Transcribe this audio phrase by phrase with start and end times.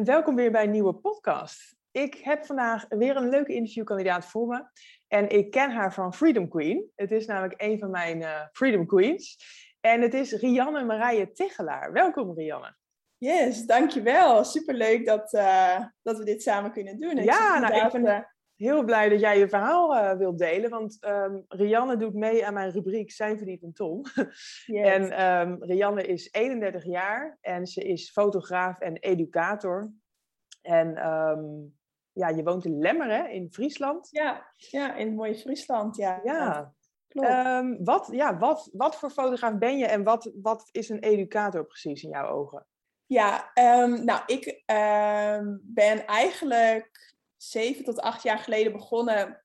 [0.00, 1.76] En welkom weer bij een nieuwe podcast.
[1.90, 4.64] Ik heb vandaag weer een leuke interviewkandidaat voor me.
[5.08, 6.90] En ik ken haar van Freedom Queen.
[6.94, 9.36] Het is namelijk een van mijn uh, Freedom Queens.
[9.80, 11.92] En het is Rianne Marije Tichelaar.
[11.92, 12.76] Welkom Rianne.
[13.18, 14.44] Yes, dankjewel.
[14.44, 17.18] Superleuk dat, uh, dat we dit samen kunnen doen.
[17.18, 18.18] Ik ja, nou, ik uh,
[18.60, 20.70] heel blij dat jij je verhaal uh, wilt delen.
[20.70, 24.06] Want um, Rianne doet mee aan mijn rubriek Zijn verdient een ton.
[24.64, 24.88] Yes.
[24.88, 29.92] en um, Rianne is 31 jaar en ze is fotograaf en educator.
[30.62, 31.78] En um,
[32.12, 34.08] ja, je woont in Lemmer, hè, in Friesland.
[34.10, 36.20] Ja, ja in het mooie Friesland, ja.
[36.24, 36.74] Ja,
[37.08, 37.86] klopt.
[37.86, 42.02] wat, ja wat, wat voor fotograaf ben je en wat, wat is een educator precies
[42.02, 42.66] in jouw ogen?
[43.06, 43.50] Ja,
[44.04, 44.62] nou, ik
[45.62, 47.09] ben eigenlijk
[47.42, 49.42] zeven tot acht jaar geleden begonnen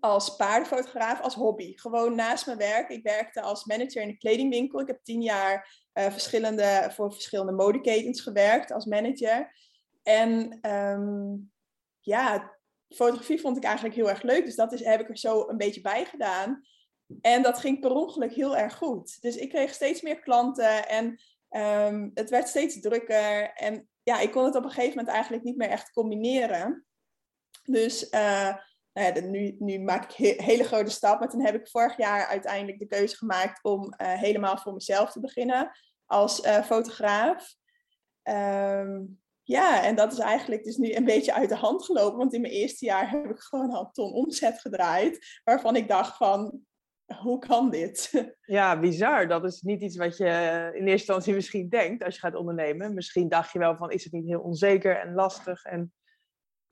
[0.00, 1.76] als paardenfotograaf, als hobby.
[1.76, 2.88] Gewoon naast mijn werk.
[2.88, 4.80] Ik werkte als manager in een kledingwinkel.
[4.80, 9.54] Ik heb tien jaar uh, verschillende, voor verschillende modeketens gewerkt als manager.
[10.02, 11.52] En um,
[12.00, 12.56] ja,
[12.88, 14.44] fotografie vond ik eigenlijk heel erg leuk.
[14.44, 16.62] Dus dat is, heb ik er zo een beetje bij gedaan.
[17.20, 19.22] En dat ging per ongeluk heel erg goed.
[19.22, 23.52] Dus ik kreeg steeds meer klanten en um, het werd steeds drukker.
[23.52, 26.84] En ja, ik kon het op een gegeven moment eigenlijk niet meer echt combineren.
[27.62, 28.54] Dus uh,
[28.92, 31.18] nou ja, nu, nu, maak ik een hele grote stap.
[31.18, 35.12] Maar toen heb ik vorig jaar uiteindelijk de keuze gemaakt om uh, helemaal voor mezelf
[35.12, 35.70] te beginnen
[36.06, 37.54] als uh, fotograaf.
[38.22, 42.18] Um, ja, en dat is eigenlijk dus nu een beetje uit de hand gelopen.
[42.18, 45.40] Want in mijn eerste jaar heb ik gewoon al een ton omzet gedraaid.
[45.44, 46.60] Waarvan ik dacht van,
[47.18, 48.10] hoe kan dit?
[48.40, 49.28] Ja, bizar.
[49.28, 52.94] Dat is niet iets wat je in eerste instantie misschien denkt als je gaat ondernemen.
[52.94, 55.64] Misschien dacht je wel van, is het niet heel onzeker en lastig?
[55.64, 55.92] En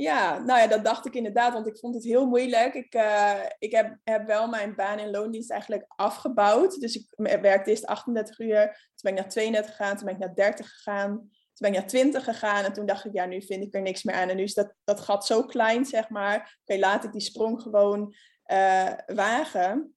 [0.00, 2.75] ja, nou ja, dat dacht ik inderdaad, want ik vond het heel moeilijk.
[2.75, 6.81] Ik, uh, ik heb, heb wel mijn baan in loondienst eigenlijk afgebouwd.
[6.81, 7.06] Dus ik
[7.41, 10.69] werkte eerst 38 uur, toen ben ik naar 32 gegaan, toen ben ik naar 30
[10.69, 12.64] gegaan, toen ben ik naar 20 gegaan.
[12.64, 14.28] En toen dacht ik, ja, nu vind ik er niks meer aan.
[14.28, 16.58] En nu is dat, dat gat zo klein, zeg maar.
[16.64, 18.14] Oké, laat ik die sprong gewoon
[18.47, 19.94] uh, wagen.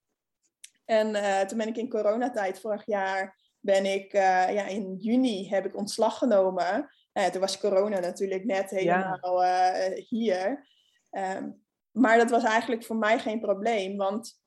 [0.85, 5.65] En uh, toen ben ik in coronatijd vorig jaar, ben ik ja, in juni heb
[5.65, 6.89] ik ontslag genomen.
[7.13, 9.89] Nou ja, toen was corona natuurlijk net helemaal ja.
[9.89, 10.67] uh, hier.
[11.11, 14.39] Um, maar dat was eigenlijk voor mij geen probleem, want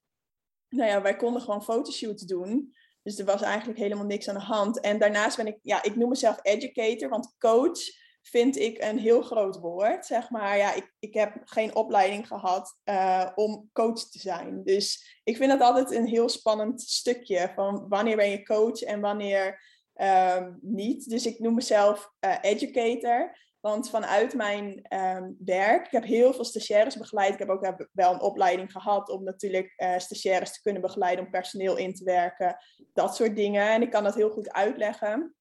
[0.69, 2.75] nou ja, wij konden gewoon fotoshoots doen.
[3.03, 4.81] Dus er was eigenlijk helemaal niks aan de hand.
[4.81, 7.79] En daarnaast ben ik, ja, ik noem mezelf educator, want coach
[8.23, 10.07] vind ik een heel groot woord.
[10.07, 14.65] Zeg maar, ja, ik, ik heb geen opleiding gehad uh, om coach te zijn.
[14.65, 19.01] Dus ik vind dat altijd een heel spannend stukje van wanneer ben je coach en
[19.01, 19.63] wanneer
[20.03, 21.09] um, niet.
[21.11, 23.43] Dus ik noem mezelf uh, educator.
[23.61, 27.33] Want vanuit mijn um, werk, ik heb heel veel stagiaires begeleid.
[27.33, 31.31] Ik heb ook wel een opleiding gehad om natuurlijk uh, stagiaires te kunnen begeleiden, om
[31.31, 32.57] personeel in te werken,
[32.93, 33.69] dat soort dingen.
[33.69, 35.35] En ik kan dat heel goed uitleggen.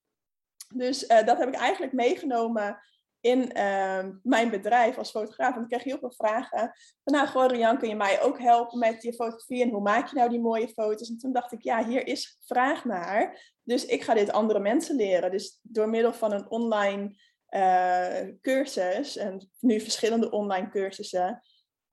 [0.76, 2.80] Dus uh, dat heb ik eigenlijk meegenomen
[3.24, 5.54] in uh, mijn bedrijf als fotograaf.
[5.54, 6.74] Want ik kreeg heel veel vragen.
[7.04, 9.62] Van nou, gewoon Rian, kun je mij ook helpen met je fotografie?
[9.62, 11.10] En hoe maak je nou die mooie foto's?
[11.10, 13.52] En toen dacht ik, ja, hier is vraag naar.
[13.64, 15.32] Dus ik ga dit andere mensen leren.
[15.32, 17.16] Dus door middel van een online
[17.50, 21.42] uh, cursus, en nu verschillende online cursussen,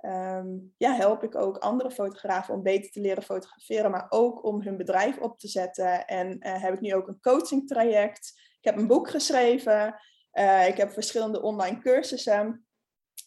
[0.00, 4.62] um, ja, help ik ook andere fotografen om beter te leren fotograferen, maar ook om
[4.62, 6.06] hun bedrijf op te zetten.
[6.06, 8.32] En uh, heb ik nu ook een coaching traject.
[8.60, 9.94] Ik heb een boek geschreven.
[10.32, 12.66] Uh, ik heb verschillende online cursussen,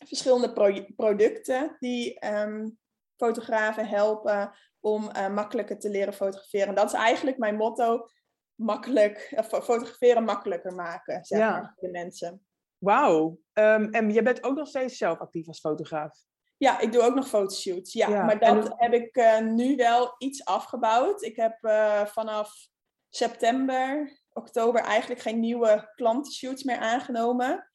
[0.06, 2.78] verschillende pro producten die um,
[3.16, 6.68] fotografen helpen om uh, makkelijker te leren fotograferen.
[6.68, 8.08] En dat is eigenlijk mijn motto:
[8.56, 11.52] makkelijk, uh, fotograferen makkelijker maken, zeg ja.
[11.52, 12.46] maar, voor de mensen.
[12.78, 13.40] Wauw.
[13.54, 16.18] Um, en je bent ook nog steeds zelf actief als fotograaf?
[16.58, 17.94] Ja, ik doe ook nog fotoshoots.
[17.94, 18.24] Ja, ja.
[18.24, 18.74] maar dat en...
[18.78, 21.22] heb ik uh, nu wel iets afgebouwd.
[21.22, 21.58] Ik heb
[22.10, 22.68] vanaf
[23.10, 27.72] september oktober eigenlijk geen nieuwe klantenshoots meer aangenomen.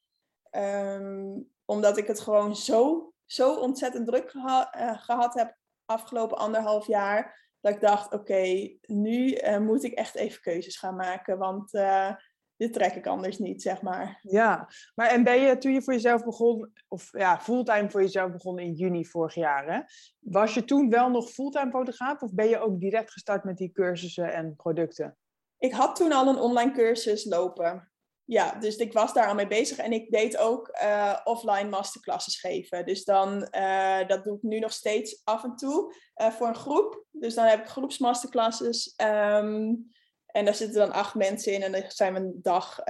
[0.51, 4.63] Um, omdat ik het gewoon zo, zo ontzettend druk uh,
[4.99, 7.47] gehad heb afgelopen anderhalf jaar.
[7.61, 11.39] Dat ik dacht, oké, nu uh, moet ik echt even keuzes gaan maken.
[11.39, 12.15] Want uh,
[12.57, 14.19] dit trek ik anders niet, zeg maar.
[14.23, 18.33] Ja, maar en ben je toen je voor jezelf begon, of ja, fulltime voor jezelf
[18.33, 19.81] begon in juni vorig jaar, hè?
[20.19, 23.73] was je toen wel nog fulltime fotograaf of ben je ook direct gestart met die
[23.73, 25.17] cursussen en producten?
[25.59, 27.93] Ik had toen al een online cursus lopen.
[28.25, 32.41] ja, dus ik was daar al mee bezig en ik deed ook uh, offline masterclasses
[32.41, 32.87] geven.
[32.87, 36.55] Dus dan, uh, dat doe ik nu nog steeds af en toe uh, voor een
[36.55, 37.05] groep.
[37.11, 38.95] Dus dan heb ik groepsmasterclasses.
[38.97, 39.91] Um,
[40.27, 42.81] en daar zitten dan acht mensen in en dan zijn we een dag,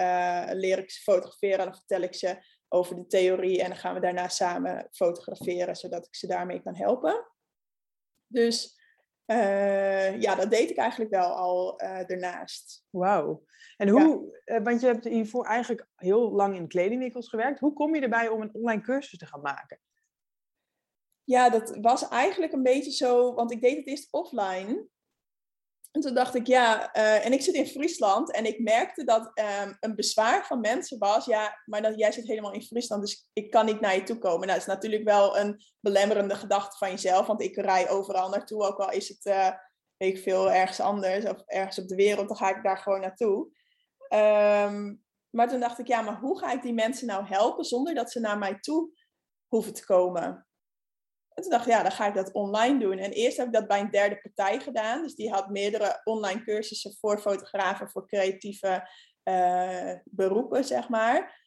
[0.54, 2.38] leer ik ze fotograferen en dan vertel ik ze
[2.68, 3.62] over de theorie.
[3.62, 7.26] En dan gaan we daarna samen fotograferen, zodat ik ze daarmee kan helpen.
[8.26, 8.77] Dus
[9.30, 12.84] uh, ja, dat deed ik eigenlijk wel al uh, daarnaast.
[12.90, 13.44] Wauw.
[13.76, 14.58] En hoe, ja.
[14.58, 17.60] uh, want je hebt hiervoor eigenlijk heel lang in kledingwinkels gewerkt.
[17.60, 19.80] Hoe kom je erbij om een online cursus te gaan maken?
[21.24, 24.88] Ja, dat was eigenlijk een beetje zo, want ik deed het eerst offline.
[25.90, 29.32] En toen dacht ik, ja, uh, en ik zit in Friesland en ik merkte dat
[29.62, 33.28] um, een bezwaar van mensen was, ja, maar dat, jij zit helemaal in Friesland, dus
[33.32, 34.46] ik kan niet naar je toe komen.
[34.46, 38.66] Nou, dat is natuurlijk wel een belemmerende gedachte van jezelf, want ik rij overal naartoe,
[38.66, 39.50] ook al is het, uh,
[39.96, 43.00] weet ik veel, ergens anders of ergens op de wereld, dan ga ik daar gewoon
[43.00, 43.48] naartoe.
[44.14, 47.94] Um, maar toen dacht ik, ja, maar hoe ga ik die mensen nou helpen zonder
[47.94, 48.90] dat ze naar mij toe
[49.46, 50.47] hoeven te komen?
[51.38, 52.98] En toen dacht ik, ja, dan ga ik dat online doen.
[52.98, 55.02] En eerst heb ik dat bij een derde partij gedaan.
[55.02, 58.88] Dus die had meerdere online cursussen voor fotografen, voor creatieve
[59.24, 61.42] uh, beroepen, zeg maar.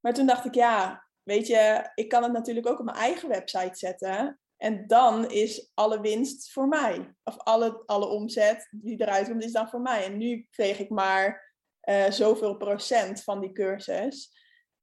[0.00, 3.28] Maar toen dacht ik, ja, weet je, ik kan het natuurlijk ook op mijn eigen
[3.28, 4.40] website zetten.
[4.56, 7.14] En dan is alle winst voor mij.
[7.24, 10.04] Of alle, alle omzet die eruit komt, is dan voor mij.
[10.04, 11.54] En nu kreeg ik maar
[11.88, 14.30] uh, zoveel procent van die cursus.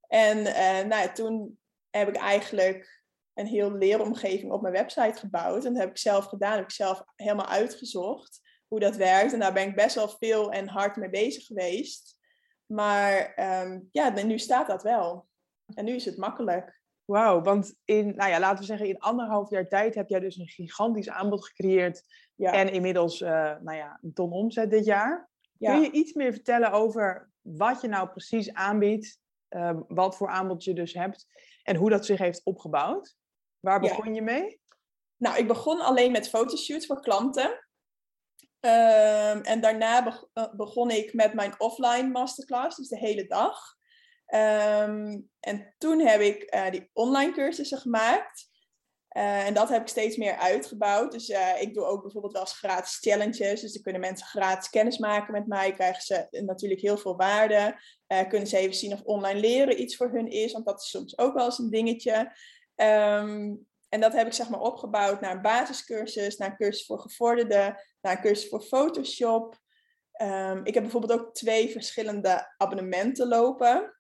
[0.07, 1.59] En uh, nou toen
[1.89, 3.00] heb ik eigenlijk
[3.33, 5.66] een heel leeromgeving op mijn website gebouwd.
[5.66, 6.56] En dat heb ik zelf gedaan.
[6.56, 9.33] heb ik zelf helemaal uitgezocht hoe dat werkt.
[9.33, 12.19] En daar ben ik best wel veel en hard mee bezig geweest.
[12.66, 13.33] Maar
[13.63, 15.28] um, ja, nu staat dat wel.
[15.74, 16.81] En nu is het makkelijk.
[17.06, 20.38] Wauw, want in, nou ja, laten we zeggen, in anderhalf jaar tijd heb jij dus
[20.38, 22.04] een gigantisch aanbod gecreëerd.
[22.36, 22.54] Ja.
[22.54, 23.30] En inmiddels, uh,
[23.60, 25.30] nou ja, een ton omzet dit jaar.
[25.57, 25.74] Ja.
[25.74, 29.19] Kun je iets meer vertellen over wat je nou precies aanbiedt?
[29.50, 31.28] Uh, wat voor aanbod je dus hebt
[31.63, 33.16] en hoe dat zich heeft opgebouwd?
[33.62, 34.13] Waar begon ja.
[34.13, 34.62] je mee?
[35.18, 37.50] Nou, ik begon alleen met fotoshoots voor klanten.
[38.66, 43.75] Um, en daarna be eh, begon ik met mijn offline masterclass, dus de hele dag.
[44.28, 48.50] Um, en toen heb ik uh, die online cursussen gemaakt.
[49.18, 51.12] Uh, en dat heb ik steeds meer uitgebouwd.
[51.12, 53.62] Dus uh, ik doe ook bijvoorbeeld wel eens gratis challenges.
[53.62, 55.74] Dus dan kunnen mensen gratis kennis maken met mij.
[55.74, 57.81] Krijgen ze natuurlijk heel veel waarde.
[58.28, 60.52] Kunnen ze even zien of online leren iets voor hun is.
[60.52, 62.31] Want dat is soms ook wel eens een dingetje.
[62.81, 67.00] Um, en dat heb ik zeg maar opgebouwd naar een basiscursus, naar een cursus voor
[67.00, 69.60] gevorderden, naar een cursus voor Photoshop.
[70.22, 73.95] Um, ik heb bijvoorbeeld ook twee verschillende abonnementen lopen.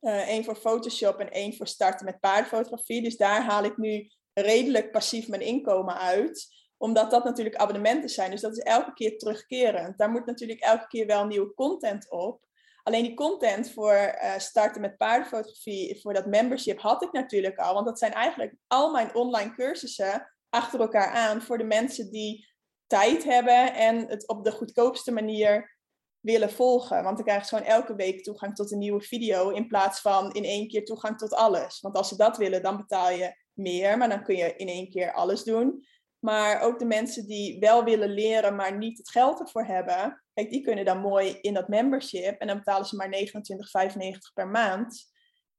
[0.00, 3.02] Eén uh, voor Photoshop en één voor starten met paardenfotografie.
[3.02, 6.46] Dus daar haal ik nu redelijk passief mijn inkomen uit.
[6.76, 8.30] Omdat dat natuurlijk abonnementen zijn.
[8.30, 9.98] Dus dat is elke keer terugkerend.
[9.98, 12.42] Daar moet natuurlijk elke keer wel nieuwe content op.
[12.84, 17.74] Alleen die content voor uh, starten met paardenfotografie, voor dat membership, had ik natuurlijk al.
[17.74, 22.52] Want dat zijn eigenlijk al mijn online cursussen achter elkaar aan voor de mensen die
[22.86, 25.78] tijd hebben en het op de goedkoopste manier
[26.20, 27.02] willen volgen.
[27.02, 30.32] Want dan krijgen ze gewoon elke week toegang tot een nieuwe video in plaats van
[30.32, 31.80] in één keer toegang tot alles.
[31.80, 34.90] Want als ze dat willen, dan betaal je meer, maar dan kun je in één
[34.90, 35.86] keer alles doen.
[36.18, 40.50] Maar ook de mensen die wel willen leren, maar niet het geld ervoor hebben, kijk,
[40.50, 45.12] die kunnen dan mooi in dat membership en dan betalen ze maar 29,95 per maand.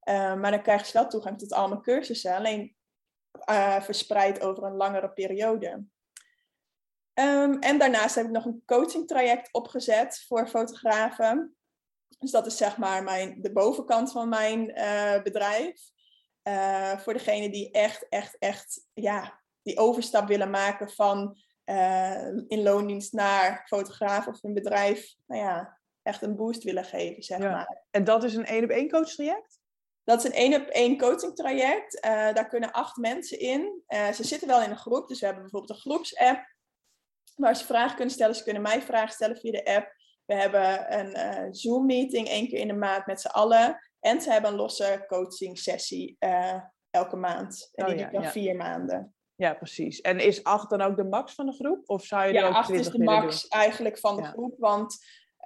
[0.10, 2.76] Uh, maar dan krijgen ze wel toegang tot al mijn cursussen, alleen
[3.50, 5.86] uh, verspreid over een langere periode.
[7.14, 11.56] Um, en daarnaast heb ik nog een coaching traject opgezet voor fotografen.
[12.20, 15.82] Dus dat is zeg maar mijn, de bovenkant van mijn uh, bedrijf.
[16.98, 23.14] voor degene die echt, echt, echt ja, die overstap willen maken van uh, in loondienst
[23.14, 27.52] naar fotograaf of een bedrijf, nou ja, echt een boost willen geven, zeg ja.
[27.52, 27.84] maar.
[27.92, 29.60] En dat is een één op één coach traject?
[30.04, 32.06] Dat is een één op één coaching traject.
[32.06, 33.84] Uh, daar kunnen acht mensen in.
[33.88, 36.54] Uh, ze zitten wel in een groep, dus we hebben bijvoorbeeld een groepsapp
[37.36, 38.36] waar ze vragen kunnen stellen.
[38.36, 39.94] Ze kunnen mij vragen stellen via de app.
[40.26, 43.80] We hebben een Zoom meeting één keer in de maand met z'n allen.
[44.00, 46.18] En ze hebben een losse coaching sessie
[46.90, 47.70] elke maand.
[47.74, 48.32] En die oh, ja, duurt dan ja.
[48.32, 49.15] vier maanden.
[49.36, 50.02] Ja, precies.
[50.02, 51.84] En is 8 dan ook de max van de groep?
[51.90, 53.60] Of zou je ja, er ook 8 is de max doen?
[53.60, 54.28] eigenlijk van de ja.
[54.28, 54.56] groep.
[54.58, 54.98] Want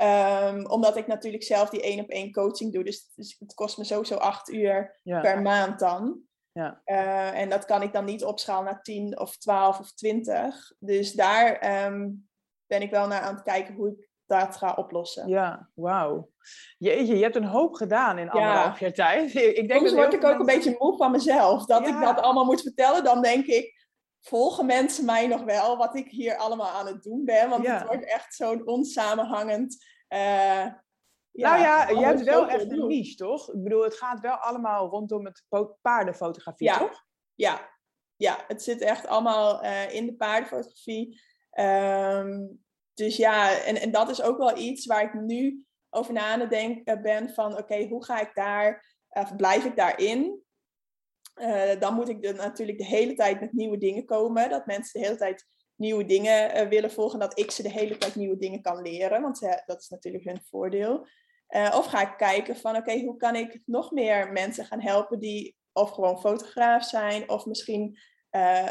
[0.01, 2.83] um, omdat ik natuurlijk zelf die één op één coaching doe.
[2.83, 5.19] Dus, dus het kost me sowieso 8 uur ja.
[5.19, 6.19] per maand dan.
[6.51, 6.81] Ja.
[6.85, 10.71] Uh, en dat kan ik dan niet opschalen naar 10 of 12 of 20.
[10.79, 12.29] Dus daar um,
[12.67, 15.27] ben ik wel naar aan het kijken hoe ik dat ga oplossen.
[15.27, 16.29] Ja, wauw.
[16.77, 18.85] Jeetje, je hebt een hoop gedaan in anderhalf ja.
[18.85, 19.35] jaar tijd.
[19.59, 21.65] Ik denk Soms word ik ook een beetje moe van mezelf.
[21.65, 21.95] Dat ja.
[21.95, 23.03] ik dat allemaal moet vertellen.
[23.03, 23.78] Dan denk ik,
[24.21, 27.49] volgen mensen mij nog wel wat ik hier allemaal aan het doen ben.
[27.49, 27.77] Want ja.
[27.77, 30.65] het wordt echt zo'n onsamenhangend uh,
[31.31, 33.53] nou ja, je hebt wel echt een niche, toch?
[33.53, 35.43] Ik bedoel, het gaat wel allemaal rondom het
[35.81, 37.05] paardenfotografie, toch?
[37.35, 37.69] Ja,
[38.15, 41.21] ja, het zit echt allemaal uh, in de paardenfotografie.
[41.59, 46.21] Um, dus ja, en, en dat is ook wel iets waar ik nu over na
[46.21, 50.43] aan het denken ben van oké, hoe ga ik daar, of blijf ik daarin?
[51.39, 54.49] Uh, dan moet ik de, natuurlijk de hele tijd met nieuwe dingen komen.
[54.49, 57.19] Dat mensen de hele tijd nieuwe dingen uh, willen volgen.
[57.19, 59.21] Dat ik ze de hele tijd nieuwe dingen kan leren.
[59.21, 61.07] Want uh, dat is natuurlijk hun voordeel.
[61.49, 65.57] of ga ik kijken van oké, hoe kan ik nog meer mensen gaan helpen die
[65.73, 67.29] of gewoon fotograaf zijn.
[67.29, 67.99] Of misschien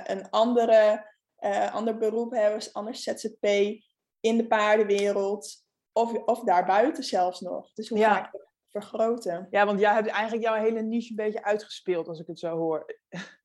[0.05, 1.07] een andere,
[1.73, 3.47] ander beroep hebben, anders ZZP
[4.21, 7.73] in de paardenwereld of, of daarbuiten zelfs nog.
[7.73, 9.47] Dus hoe ga ik vergroten?
[9.51, 12.57] Ja, want jij hebt eigenlijk jouw hele niche een beetje uitgespeeld, als ik het zo
[12.57, 12.97] hoor.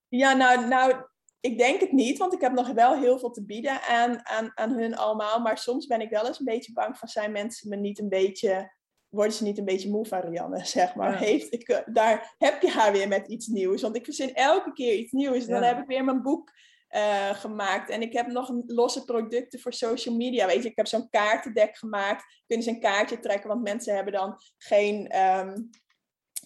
[0.08, 0.94] Ja, nou, nou
[1.40, 4.52] ik denk het niet, want ik heb nog wel heel veel te bieden aan, aan,
[4.56, 5.40] aan hun allemaal.
[5.40, 8.10] Maar soms ben ik wel eens een beetje bang van, zijn mensen me niet een
[8.10, 8.72] beetje
[9.14, 11.18] worden ze niet een beetje moe van Rianne, zeg maar.
[11.18, 13.82] Heeft, ik, eh, daar heb je haar weer met iets nieuws.
[13.82, 15.46] Want ik verzin elke keer iets nieuws.
[15.46, 16.52] Dan heb ik weer mijn boek
[16.96, 17.90] uh, gemaakt.
[17.90, 20.46] En ik heb nog losse producten voor social media.
[20.46, 22.24] Weet je, ik heb zo'n kaartendek gemaakt.
[22.48, 25.70] Kunnen ze een kaartje trekken, want mensen hebben dan geen um,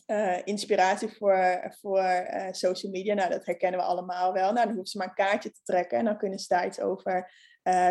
[0.08, 3.14] uh, inspiratie voor, voor uh, social media.
[3.14, 4.54] Nou, dat herkennen we allemaal wel.
[4.54, 6.80] Nou, dan hoeven ze maar een kaartje te trekken en dan kunnen ze daar iets
[6.80, 7.32] over.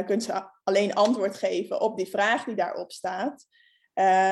[0.05, 3.47] kunnen ze alleen antwoord geven op die vraag die daarop staat.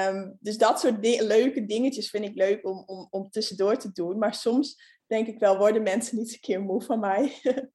[0.09, 4.19] Um, dus dat soort leuke dingetjes vind ik leuk om, om, om tussendoor te doen.
[4.19, 7.33] Maar soms denk ik wel, worden mensen niet een keer moe van mij.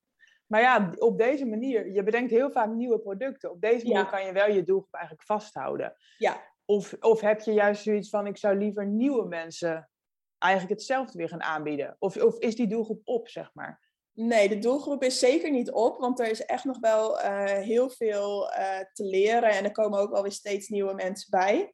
[0.49, 3.51] Maar ja, op deze manier, je bedenkt heel vaak nieuwe producten.
[3.51, 5.95] Op deze manier kan je wel je doelgroep eigenlijk vasthouden.
[6.17, 6.41] Ja.
[6.65, 9.89] Of, of heb je juist zoiets van, ik zou liever nieuwe mensen
[10.37, 11.95] eigenlijk hetzelfde weer gaan aanbieden?
[11.99, 13.87] Of, of is die doelgroep op, zeg maar?
[14.13, 17.89] Nee, de doelgroep is zeker niet op, want er is echt nog wel uh, heel
[17.89, 21.73] veel uh, te leren en er komen ook alweer steeds nieuwe mensen bij.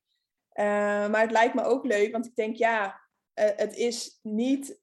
[0.53, 0.65] Uh,
[1.09, 3.01] maar het lijkt me ook leuk, want ik denk ja,
[3.33, 4.79] het is niet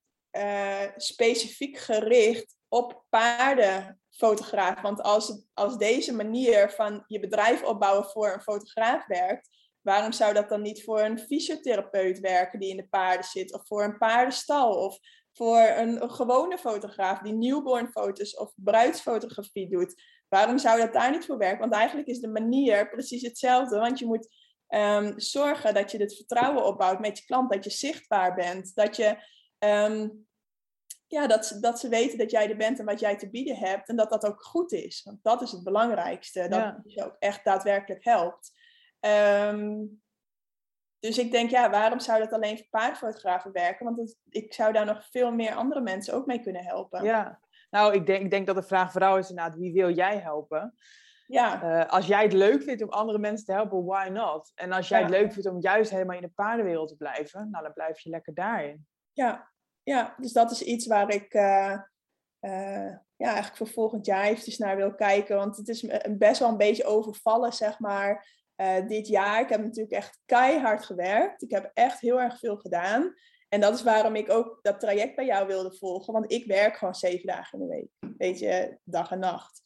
[0.96, 4.80] specifiek gericht op paardenfotograaf.
[4.80, 9.48] Want als, als deze manier van je bedrijf opbouwen voor een fotograaf werkt,
[9.80, 13.54] waarom zou dat dan niet voor een fysiotherapeut werken die in de paarden zit?
[13.54, 14.84] Of voor een paardenstal?
[14.84, 14.98] Of
[15.32, 20.02] voor een, gewone fotograaf die newborn foto's of bruidsfotografie doet?
[20.28, 21.60] Waarom zou dat daar niet voor werken?
[21.60, 23.78] Want eigenlijk is de manier precies hetzelfde.
[23.78, 24.34] Want je moet
[24.68, 28.96] um, zorgen dat je het vertrouwen opbouwt met je klant, dat je zichtbaar bent, dat
[28.96, 29.16] je
[29.58, 30.26] um,
[31.12, 33.56] ja, dat, ze, dat ze weten dat jij er bent en wat jij te bieden
[33.56, 33.88] hebt.
[33.88, 35.02] En dat dat ook goed is.
[35.02, 36.48] Want dat is het belangrijkste.
[36.48, 36.80] Dat ja.
[36.84, 38.52] je ook echt daadwerkelijk helpt.
[39.00, 40.02] Um,
[40.98, 43.84] dus ik denk, ja, waarom zou dat alleen voor paardfotografen werken?
[43.84, 47.04] Want ik zou daar nog veel meer andere mensen ook mee kunnen helpen.
[47.04, 47.40] Ja,
[47.70, 50.74] nou, ik denk, ik denk dat de vraag vooral is inderdaad, wie wil jij helpen?
[51.26, 51.62] Ja.
[51.62, 54.52] Uh, als jij het leuk vindt om andere mensen te helpen, why not?
[54.54, 55.04] En als jij ja.
[55.04, 58.10] het leuk vindt om juist helemaal in de paardenwereld te blijven, nou, dan blijf je
[58.10, 58.86] lekker daarin.
[59.12, 59.51] Ja,
[59.82, 61.78] ja, dus dat is iets waar ik uh,
[62.40, 65.36] uh, ja, eigenlijk voor volgend jaar eventjes naar wil kijken.
[65.36, 65.86] Want het is
[66.18, 69.40] best wel een beetje overvallen, zeg maar, uh, dit jaar.
[69.40, 71.42] Ik heb natuurlijk echt keihard gewerkt.
[71.42, 73.14] Ik heb echt heel erg veel gedaan.
[73.48, 76.12] En dat is waarom ik ook dat traject bij jou wilde volgen.
[76.12, 78.14] Want ik werk gewoon zeven dagen in de week.
[78.18, 79.62] Weet je, dag en nacht.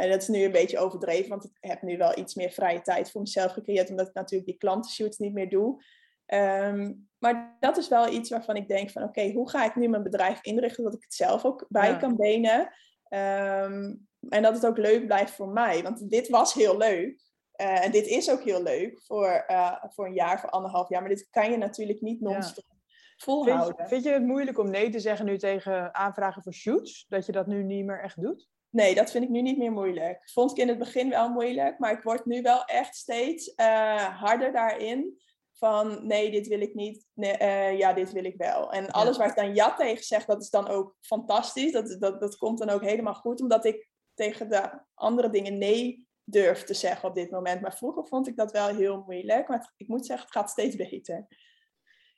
[0.00, 3.10] dat is nu een beetje overdreven, want ik heb nu wel iets meer vrije tijd
[3.10, 3.90] voor mezelf gecreëerd.
[3.90, 5.82] Omdat ik natuurlijk die klantenshoots niet meer doe.
[6.26, 9.88] Um, maar dat is wel iets waarvan ik denk van oké, hoe ga ik nu
[9.88, 11.96] mijn bedrijf inrichten dat ik het zelf ook bij ja.
[11.96, 12.60] kan benen.
[13.08, 15.82] Um, en dat het ook leuk blijft voor mij.
[15.82, 17.24] Want dit was heel leuk.
[17.60, 21.00] Uh, en dit is ook heel leuk voor, uh, voor een jaar, voor anderhalf jaar.
[21.00, 22.76] Maar dit kan je natuurlijk niet non-stop ja.
[23.16, 23.76] volhouden.
[23.76, 27.06] Vind, vind je het moeilijk om nee te zeggen nu tegen aanvragen voor shoots?
[27.08, 28.48] Dat je dat nu niet meer echt doet?
[28.70, 30.30] Nee, dat vind ik nu niet meer moeilijk.
[30.32, 34.20] Vond ik in het begin wel moeilijk, maar ik word nu wel echt steeds uh,
[34.20, 35.18] harder daarin
[35.58, 38.72] van nee, dit wil ik niet, nee, uh, ja, dit wil ik wel.
[38.72, 41.72] En alles waar ik dan ja tegen zeg, dat is dan ook fantastisch.
[41.72, 46.06] Dat, dat, dat komt dan ook helemaal goed, omdat ik tegen de andere dingen nee
[46.24, 47.60] durf te zeggen op dit moment.
[47.60, 50.50] Maar vroeger vond ik dat wel heel moeilijk, maar het, ik moet zeggen, het gaat
[50.50, 51.26] steeds beter.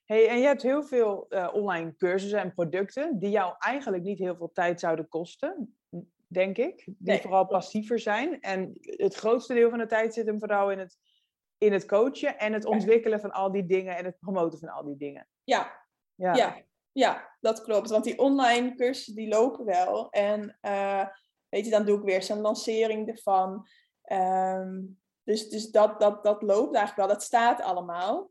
[0.04, 4.18] Hey, en je hebt heel veel uh, online cursussen en producten die jou eigenlijk niet
[4.18, 5.78] heel veel tijd zouden kosten,
[6.26, 6.84] denk ik.
[6.84, 7.20] Die nee.
[7.20, 8.40] vooral passiever zijn.
[8.40, 10.98] En het grootste deel van de tijd zit hem vooral in het
[11.58, 14.84] in het coachen en het ontwikkelen van al die dingen en het promoten van al
[14.84, 15.28] die dingen.
[15.44, 15.84] Ja,
[16.14, 16.34] ja.
[16.34, 16.62] ja,
[16.92, 17.90] ja dat klopt.
[17.90, 20.10] Want die online cursussen die lopen wel.
[20.10, 21.06] En uh,
[21.48, 23.68] weet je, dan doe ik weer zo'n lancering ervan.
[24.12, 27.16] Um, dus dus dat, dat, dat loopt eigenlijk wel.
[27.16, 28.30] Dat staat allemaal.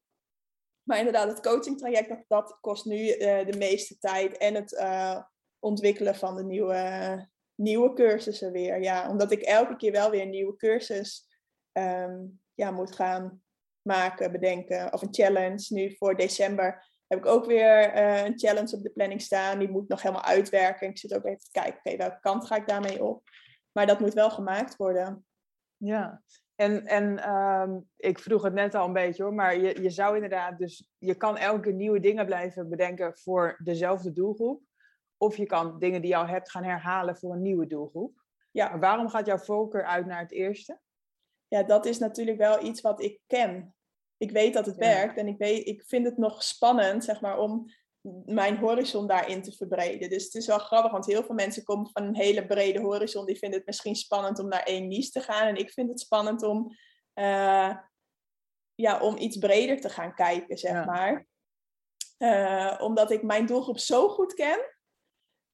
[0.84, 4.38] Maar inderdaad, het coachingtraject, dat, dat kost nu uh, de meeste tijd.
[4.38, 5.24] En het uh,
[5.60, 8.82] ontwikkelen van de nieuwe, nieuwe cursussen weer.
[8.82, 11.28] Ja, omdat ik elke keer wel weer een nieuwe cursus
[11.72, 13.42] um, ja, moet gaan
[13.82, 14.94] maken, bedenken.
[14.94, 15.74] Of een challenge.
[15.74, 19.60] Nu voor december heb ik ook weer eh, een challenge op de planning staan.
[19.60, 20.88] Die moet nog helemaal uitwerken.
[20.88, 23.24] Ik zit ook even te kijken, oké, welke kant ga ik daarmee op?
[23.72, 25.26] Maar dat moet wel gemaakt worden.
[25.78, 26.22] Ja,
[26.56, 30.16] en, en ehm, ik vroeg het net al een beetje hoor, maar je, je zou
[30.16, 34.62] inderdaad, dus je kan elke nieuwe dingen blijven bedenken voor dezelfde doelgroep.
[35.18, 38.26] Of je kan dingen die je al hebt gaan herhalen voor een nieuwe doelgroep.
[38.52, 38.70] Ja.
[38.70, 40.80] Maar waarom gaat jouw voorkeur uit naar het eerste?
[41.48, 43.76] Ja, dat is natuurlijk wel iets wat ik ken.
[44.18, 47.40] Ik weet dat het werkt en ik, weet, ik vind het nog spannend, zeg maar,
[47.40, 47.72] om
[48.26, 50.10] mijn horizon daarin te verbreden.
[50.10, 53.26] Dus het is wel grappig, want heel veel mensen komen van een hele brede horizon.
[53.26, 55.48] Die vinden het misschien spannend om naar één niche te gaan.
[55.48, 56.76] En ik vind het spannend om,
[57.16, 57.78] uh,
[58.76, 61.28] ja, om iets breder te gaan kijken, zeg maar.
[62.18, 64.77] Uh, omdat ik mijn doelgroep zo goed ken,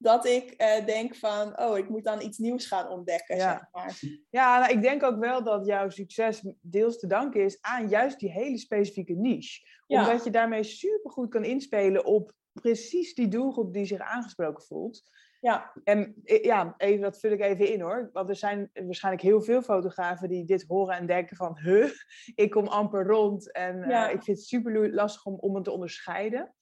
[0.03, 3.37] dat ik uh, denk van, oh, ik moet dan iets nieuws gaan ontdekken.
[3.37, 3.99] Ja, zeg maar.
[4.29, 8.19] ja nou, ik denk ook wel dat jouw succes deels te danken is aan juist
[8.19, 9.67] die hele specifieke niche.
[9.87, 15.03] Omdat je daarmee supergoed kan inspelen op precies die doelgroep die zich aangesproken voelt.
[15.39, 15.73] Ja.
[15.83, 18.09] En ja, even, dat vul ik even in hoor.
[18.13, 21.57] Want er zijn waarschijnlijk heel veel fotografen die dit horen en denken van...
[21.57, 21.91] Huh,
[22.35, 25.71] ik kom amper rond en uh, ik vind het super lastig om, om het te
[25.71, 26.53] onderscheiden.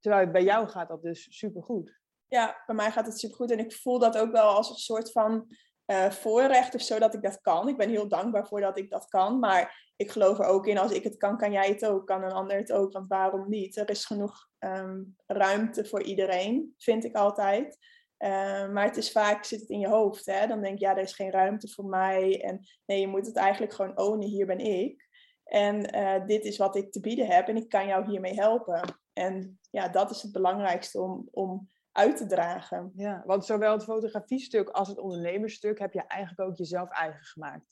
[0.00, 1.99] Terwijl bij jou gaat dat dus super goed.
[2.30, 3.50] Ja, bij mij gaat het super goed.
[3.50, 5.46] En ik voel dat ook wel als een soort van
[5.86, 7.68] uh, voorrecht of zo dat ik dat kan.
[7.68, 9.38] Ik ben heel dankbaar voor dat ik dat kan.
[9.38, 12.06] Maar ik geloof er ook in, als ik het kan, kan jij het ook.
[12.06, 13.76] Kan een ander het ook, want waarom niet?
[13.76, 17.78] Er is genoeg um, ruimte voor iedereen, vind ik altijd.
[18.18, 20.26] Uh, maar het is vaak, zit het in je hoofd.
[20.26, 20.46] Hè?
[20.46, 22.42] Dan denk je, ja, er is geen ruimte voor mij.
[22.42, 25.08] En nee, je moet het eigenlijk gewoon ownen, hier ben ik.
[25.44, 29.00] En uh, dit is wat ik te bieden heb en ik kan jou hiermee helpen.
[29.12, 31.68] En ja, dat is het belangrijkste om, om
[32.00, 32.92] uit te dragen.
[32.96, 37.66] Ja, want zowel het fotografiestuk als het ondernemersstuk heb je eigenlijk ook jezelf eigen gemaakt.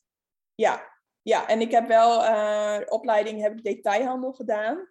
[0.54, 0.92] Ja,
[1.23, 4.88] ja en ik heb wel uh, opleiding, heb ik detailhandel gedaan.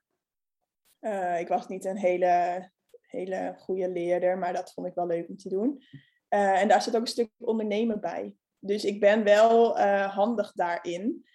[1.01, 2.65] Uh, ik was niet een hele,
[3.01, 5.83] hele goede leerder, maar dat vond ik wel leuk om te doen.
[6.29, 8.35] Uh, en daar zit ook een stuk ondernemen bij.
[8.59, 11.25] Dus ik ben wel handig daarin.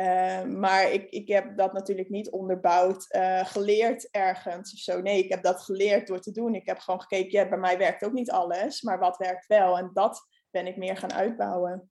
[0.00, 5.00] Uh, maar ik, ik heb dat natuurlijk niet onderbouwd, uh, geleerd ergens of zo.
[5.00, 6.54] Nee, ik heb dat geleerd door te doen.
[6.54, 9.78] Ik heb gewoon gekeken, ja, bij mij werkt ook niet alles, maar wat werkt wel?
[9.78, 11.90] En dat ben ik meer gaan uitbouwen.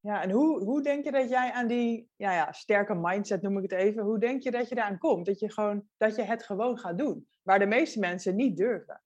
[0.00, 3.56] Ja, en hoe, hoe denk je dat jij aan die ja, ja, sterke mindset, noem
[3.56, 5.26] ik het even, hoe denk je dat je daaraan komt?
[5.26, 9.02] Dat je, gewoon, dat je het gewoon gaat doen, waar de meeste mensen niet durven.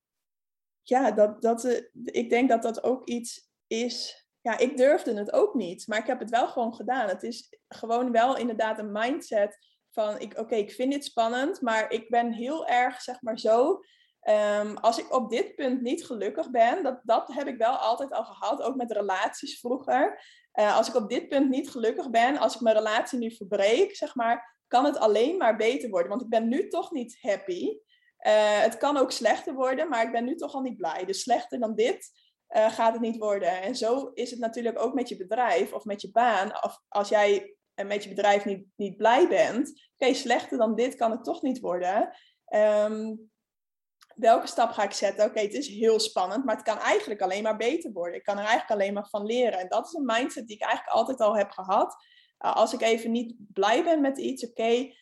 [0.82, 5.32] Ja, dat, dat, uh, ik denk dat dat ook iets is ja, ik durfde het
[5.32, 7.08] ook niet, maar ik heb het wel gewoon gedaan.
[7.08, 9.58] Het is gewoon wel inderdaad een mindset
[9.90, 13.80] van, ik, oké, ik vind dit spannend, maar ik ben heel erg, zeg maar zo,
[14.28, 18.12] um, als ik op dit punt niet gelukkig ben, dat, dat heb ik wel altijd
[18.12, 20.22] al gehad, ook met relaties vroeger.
[20.54, 23.96] Uh, als ik op dit punt niet gelukkig ben, als ik mijn relatie nu verbreek,
[23.96, 26.08] zeg maar, kan het alleen maar beter worden.
[26.08, 27.68] Want ik ben nu toch niet happy.
[28.26, 31.04] Uh, het kan ook slechter worden, maar ik ben nu toch al niet blij.
[31.04, 32.10] Dus slechter dan dit
[32.56, 33.62] uh, gaat het niet worden.
[33.62, 36.64] En zo is het natuurlijk ook met je bedrijf of met je baan.
[36.64, 41.10] Of als jij met je bedrijf niet, niet blij bent, oké, slechter dan dit kan
[41.10, 42.16] het toch niet worden.
[42.54, 43.30] Um,
[44.14, 45.24] welke stap ga ik zetten?
[45.24, 48.16] Oké, het is heel spannend, maar het kan eigenlijk alleen maar beter worden.
[48.16, 49.58] Ik kan er eigenlijk alleen maar van leren.
[49.58, 51.96] En dat is een mindset die ik eigenlijk altijd al heb gehad.
[52.44, 54.94] Uh, als ik even niet blij ben met iets, oké,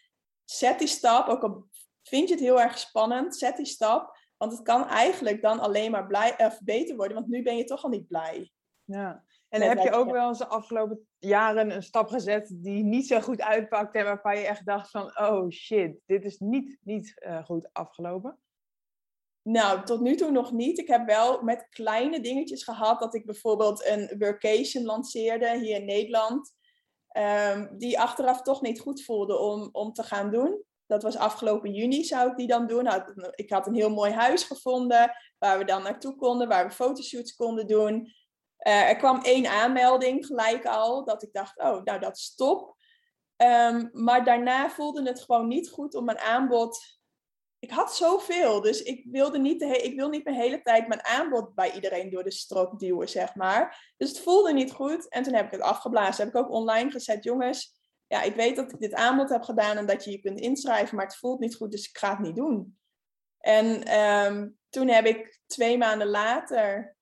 [0.44, 1.28] zet die stap.
[1.28, 1.68] Ook al
[2.02, 4.18] vind je het heel erg spannend, zet die stap.
[4.40, 7.64] Want het kan eigenlijk dan alleen maar blij, of beter worden, want nu ben je
[7.64, 8.52] toch al niet blij.
[8.84, 9.24] Ja.
[9.48, 13.20] En heb je ook wel eens de afgelopen jaren een stap gezet die niet zo
[13.20, 17.44] goed uitpakte en waarvan je echt dacht van, oh shit, dit is niet, niet uh,
[17.44, 18.38] goed afgelopen?
[19.42, 20.78] Nou, tot nu toe nog niet.
[20.78, 25.84] Ik heb wel met kleine dingetjes gehad dat ik bijvoorbeeld een workation lanceerde hier in
[25.84, 26.54] Nederland.
[27.16, 30.64] Um, die achteraf toch niet goed voelde om, om te gaan doen.
[30.90, 32.84] Dat was afgelopen juni zou ik die dan doen.
[32.84, 33.02] Nou,
[33.34, 37.34] ik had een heel mooi huis gevonden waar we dan naartoe konden, waar we fotoshoots
[37.34, 38.12] konden doen.
[38.66, 42.76] Uh, er kwam één aanmelding gelijk al, dat ik dacht, oh, nou dat is top.
[43.36, 46.98] Um, maar daarna voelde het gewoon niet goed om mijn aanbod.
[47.58, 51.04] Ik had zoveel, dus ik wilde niet, de ik wil niet mijn hele tijd mijn
[51.04, 53.92] aanbod bij iedereen door de strook duwen, zeg maar.
[53.96, 56.24] Dus het voelde niet goed en toen heb ik het afgeblazen.
[56.24, 57.79] Heb ik ook online gezet, jongens,
[58.10, 60.96] ja, ik weet dat ik dit aanbod heb gedaan en dat je je kunt inschrijven,
[60.96, 62.78] maar het voelt niet goed, dus ik ga het niet doen.
[63.38, 66.96] En um, toen heb ik twee maanden later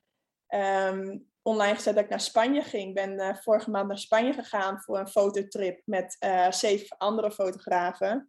[0.49, 2.89] um, online gezet dat ik naar Spanje ging.
[2.89, 7.31] Ik ben uh, vorige maand naar Spanje gegaan voor een fototrip met uh, zeven andere
[7.31, 8.29] fotografen.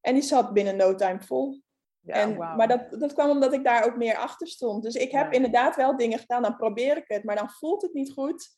[0.00, 1.62] En die zat binnen no time vol.
[2.00, 2.56] Ja, en, wow.
[2.56, 4.82] Maar dat, dat kwam omdat ik daar ook meer achter stond.
[4.82, 5.36] Dus ik heb ja.
[5.36, 8.48] inderdaad wel dingen gedaan, dan probeer ik het, maar dan voelt het niet goed.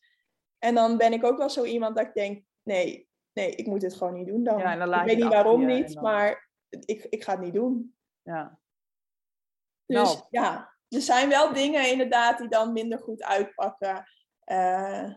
[0.58, 3.80] En dan ben ik ook wel zo iemand dat ik denk, nee, nee, ik moet
[3.80, 4.58] dit gewoon niet doen dan.
[4.58, 7.96] Ja, ik weet niet waarom je niet, dan- maar ik, ik ga het niet doen.
[8.22, 8.58] Ja.
[9.86, 10.18] Dus Nou.
[10.30, 14.08] ja, er zijn wel dingen inderdaad die dan minder goed uitpakken
[14.44, 15.14] eh,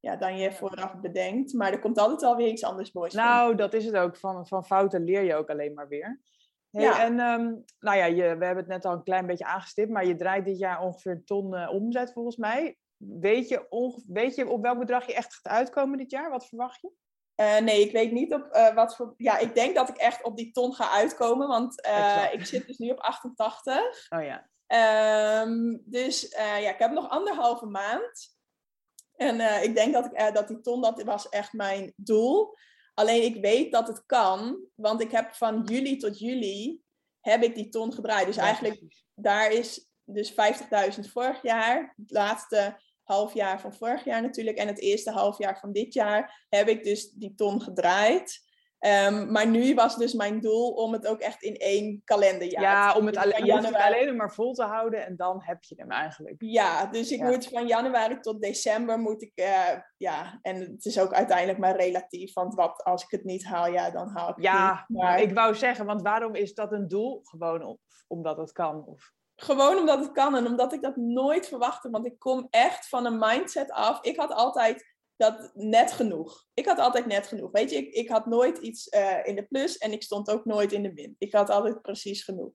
[0.00, 1.52] ja, dan je vooraf bedenkt.
[1.52, 3.10] Maar er komt altijd wel weer iets anders van.
[3.12, 4.16] Nou, dat is het ook.
[4.16, 6.20] Van, van fouten leer je ook alleen maar weer.
[6.70, 7.04] Hey, Ja.
[7.04, 7.44] En ehm,
[7.78, 10.44] nou ja, je, we hebben het net al een klein beetje aangestipt, maar je draait
[10.44, 12.78] dit jaar ongeveer een ton eh, omzet volgens mij.
[12.96, 16.30] Weet je, onge- weet je op welk bedrag je echt gaat uitkomen dit jaar?
[16.30, 16.90] Wat verwacht je?
[17.36, 19.14] Eh, nee, ik weet niet op eh, wat voor.
[19.16, 22.66] Ja, ik denk dat ik echt op die ton ga uitkomen, want eh, ik zit
[22.66, 24.06] dus nu op 88.
[24.08, 24.48] Oh ja.
[24.66, 28.34] Ehm, dus ja, ik heb nog anderhalve maand.
[29.16, 32.56] En ik denk dat, ik, dat die ton, dat was echt mijn doel.
[32.94, 36.80] Alleen ik weet dat het kan, want ik heb van juli tot juli
[37.20, 38.26] heb ik die ton gedraaid.
[38.26, 39.04] Dus Ja, eigenlijk precies.
[39.14, 44.80] daar is dus 50.000 vorig jaar, het laatste halfjaar van vorig jaar natuurlijk en het
[44.80, 48.44] eerste halfjaar van dit jaar heb ik dus die ton gedraaid.
[48.78, 52.92] Ehm, maar nu was dus mijn doel om het ook echt in één kalenderjaar Ja,
[52.92, 53.22] te om het, doen.
[53.24, 56.34] alleen, het januari- alleen maar vol te houden en dan heb je hem eigenlijk.
[56.38, 57.26] Ja, dus ik Ja.
[57.26, 61.76] moet van januari tot december moet ik, eh, ja, en het is ook uiteindelijk maar
[61.76, 64.98] relatief, want wat als ik het niet haal, ja, dan haal ik het Ja, niet.
[65.00, 67.20] Maar ik wou zeggen, want waarom is dat een doel?
[67.24, 68.84] Gewoon om- omdat het kan.
[68.86, 69.12] Of...
[69.36, 71.90] Gewoon omdat het kan en omdat ik dat nooit verwachtte.
[71.90, 74.02] Want ik kom echt van een mindset af.
[74.02, 76.44] Ik had altijd dat net genoeg.
[76.54, 77.50] Ik had altijd net genoeg.
[77.50, 80.44] Weet je, ik, ik had nooit iets eh, in de plus en ik stond ook
[80.44, 81.14] nooit in de min.
[81.18, 82.52] Ik had altijd precies genoeg.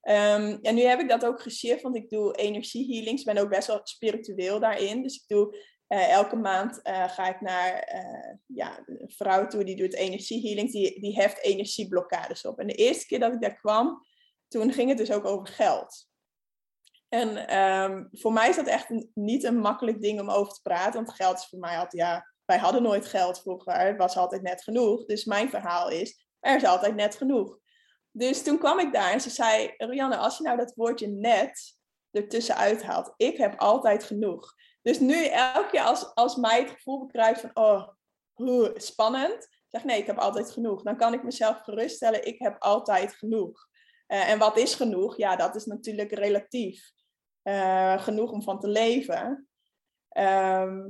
[0.00, 3.20] Ehm, en nu heb ik dat ook geshift, want ik doe energiehealings.
[3.20, 5.02] Ik ben ook best wel spiritueel daarin.
[5.02, 7.94] Dus ik doe eh, elke maand eh, ga ik naar
[8.46, 10.72] ja, een vrouw toe die doet energiehealings.
[10.72, 12.58] Die, die heft energieblokkades op.
[12.58, 14.05] En de eerste keer dat ik daar kwam,
[14.48, 16.08] toen ging het dus ook over geld.
[17.08, 21.04] En ehm, voor mij is dat echt niet een makkelijk ding om over te praten.
[21.04, 23.72] Want geld is voor mij altijd, ja, wij hadden nooit geld vroeger.
[23.72, 25.04] Het was altijd net genoeg.
[25.04, 27.58] Dus mijn verhaal is, er is altijd net genoeg.
[28.10, 31.76] Dus toen kwam ik daar en ze zei, Rianne, als je nou dat woordje net
[32.10, 33.12] ertussen uithaalt.
[33.16, 34.54] Ik heb altijd genoeg.
[34.82, 37.88] Dus nu elke keer als, als mij het gevoel bekruipt van, oh,
[38.74, 39.48] spannend.
[39.68, 40.82] Zeg nee, ik heb altijd genoeg.
[40.82, 43.68] Dan kan ik mezelf geruststellen, ik heb altijd genoeg.
[44.06, 45.16] Eh, en wat is genoeg?
[45.16, 46.90] Ja, dat is natuurlijk relatief.
[47.42, 49.48] Eh, genoeg om van te leven.
[50.08, 50.88] Ehm,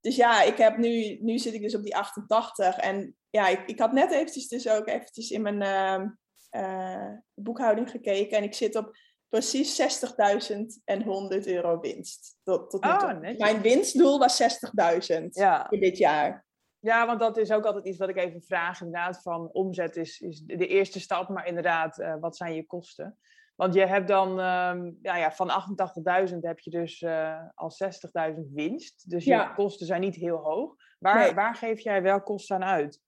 [0.00, 2.76] dus ja, ik heb nu, nu zit ik dus op die 88.
[2.76, 6.08] En ja, ik, ik had net eventjes dus ook eventjes in mijn ehm,
[6.50, 8.36] eh, boekhouding gekeken.
[8.36, 8.96] En ik zit op
[9.28, 12.36] precies 60.100 euro winst.
[12.42, 13.12] Tot, tot nu Oh, toe.
[13.12, 13.38] netjes.
[13.38, 15.66] Mijn winstdoel was 60.000 Ja.
[15.68, 16.46] voor dit jaar.
[16.80, 18.80] Ja, want dat is ook altijd iets wat ik even vraag.
[18.80, 23.18] Inderdaad, van omzet is, is de eerste stap, maar inderdaad, eh, wat zijn je kosten?
[23.54, 28.50] Want je hebt dan, ehm, ja, ja, van 88.000 heb je dus eh, al 60.000
[28.52, 29.10] winst.
[29.10, 30.74] Dus je kosten zijn niet heel hoog.
[30.98, 31.34] Waar, Nee.
[31.34, 33.00] waar geef jij wel kosten aan uit?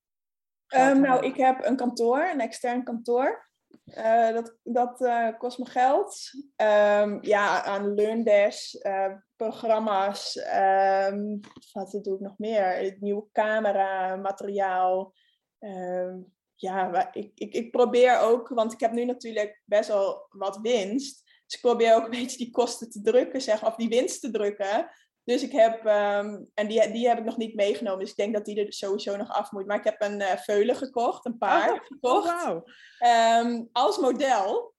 [0.67, 3.50] Ehm, nou, ik heb een kantoor, een extern kantoor.
[3.85, 6.31] Eh, dat dat eh, kost me geld.
[6.57, 10.37] Ehm, ja, aan LearnDash, eh, programma's.
[10.37, 11.39] ehm,
[11.73, 12.97] wat doe ik nog meer?
[13.01, 15.15] Nieuwe camera, materiaal.
[15.59, 16.19] Ehm,
[16.55, 21.23] ja, ik, ik, ik probeer ook, want ik heb nu natuurlijk best wel wat winst.
[21.47, 24.31] Dus ik probeer ook een beetje die kosten te drukken, zeg, of die winst te
[24.31, 24.91] drukken.
[25.31, 28.35] Dus ik heb, ehm, en die, die heb ik nog niet meegenomen, dus ik denk
[28.35, 29.67] dat die er sowieso nog af moet.
[29.67, 32.65] Maar ik heb een eh veulen gekocht, een paar Oh, gekocht, wauw.
[32.99, 34.75] ehm, als model.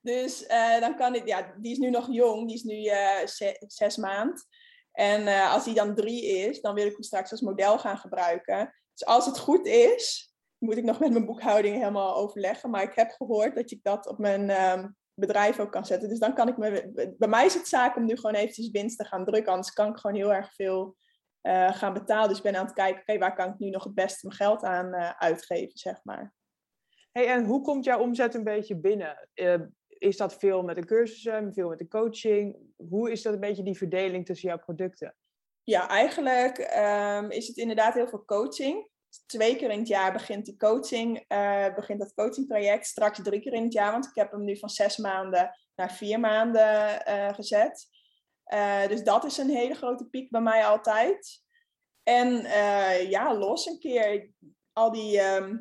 [0.00, 3.26] Dus eh, dan kan ik, ja, die is nu nog jong, die is nu eh,
[3.26, 4.46] ze- zes maand.
[4.92, 8.74] En als die dan drie is, dan wil ik hem straks als model gaan gebruiken.
[8.92, 12.70] Dus als het goed is, moet ik nog met mijn boekhouding helemaal overleggen.
[12.70, 16.08] Maar ik heb gehoord dat ik dat op mijn ehm, bedrijf ook kan zetten.
[16.08, 16.90] Dus dan kan ik me.
[17.18, 19.52] Bij mij is het zaak om nu gewoon eventjes winst te gaan drukken.
[19.52, 20.96] Anders kan ik gewoon heel erg veel
[21.40, 22.28] eh, gaan betalen.
[22.28, 24.38] Dus ik ben aan het kijken, oké, waar kan ik nu nog het beste mijn
[24.38, 26.34] geld aan eh, uitgeven, zeg maar.
[27.12, 29.28] Hey, en hoe komt jouw omzet een beetje binnen?
[29.34, 32.56] Eh, is dat veel met de cursussen, veel met de coaching?
[32.76, 35.16] Hoe is dat een beetje die verdeling tussen jouw producten?
[35.62, 38.88] Ja, eigenlijk ehm, is het inderdaad heel veel coaching.
[39.26, 42.86] Twee keer in het jaar begint die coaching, eh, begint dat coachingtraject.
[42.86, 45.92] Straks drie keer in het jaar, want ik heb hem nu van zes maanden naar
[45.92, 47.86] vier maanden eh, gezet.
[48.44, 51.42] Eh, dus dat is een hele grote piek bij mij altijd.
[52.02, 52.28] En
[53.08, 54.30] ja, los een keer
[54.72, 55.58] al die ehm,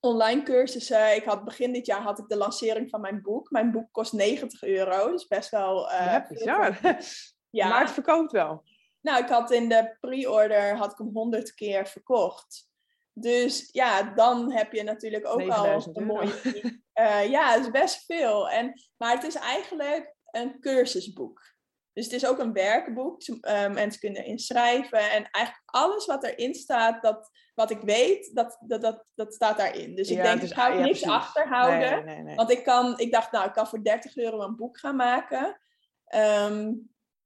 [0.00, 1.16] online cursussen.
[1.16, 3.50] Ik had begin dit jaar had ik de lancering van mijn boek.
[3.50, 5.90] Mijn boek kost 90 euro, dus best wel.
[5.90, 6.78] ja, bizar.
[7.50, 8.64] Ja, Maar het verkoopt wel.
[9.00, 12.68] Nou, ik had in de pre-order had ik hem 100 keer verkocht.
[13.12, 16.80] Dus ja, dan heb je natuurlijk ook al 9000 een mooie.
[16.92, 18.50] Eh, ja, het is best veel.
[18.50, 21.56] En, maar het is eigenlijk een cursusboek.
[21.92, 23.26] Dus het is ook een werkboek.
[23.26, 24.98] Uh, mensen kunnen inschrijven.
[24.98, 29.56] En eigenlijk alles wat erin staat, dat, wat ik weet, dat, dat, dat, dat staat
[29.56, 29.94] daarin.
[29.94, 31.08] Dus ik Ja, denk, dus- ik ga ja, niks precies.
[31.08, 32.04] achterhouden.
[32.04, 32.34] Nee, nee, nee.
[32.36, 35.60] Want ik, kan, ik dacht, nou, ik kan voor 30 euro een boek gaan maken.
[36.04, 36.72] Ehm,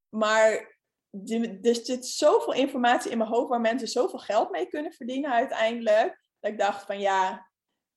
[0.08, 0.71] maar
[1.62, 6.24] er zit zoveel informatie in mijn hoofd waar mensen zoveel geld mee kunnen verdienen uiteindelijk.
[6.40, 7.50] Dat ik dacht van ja,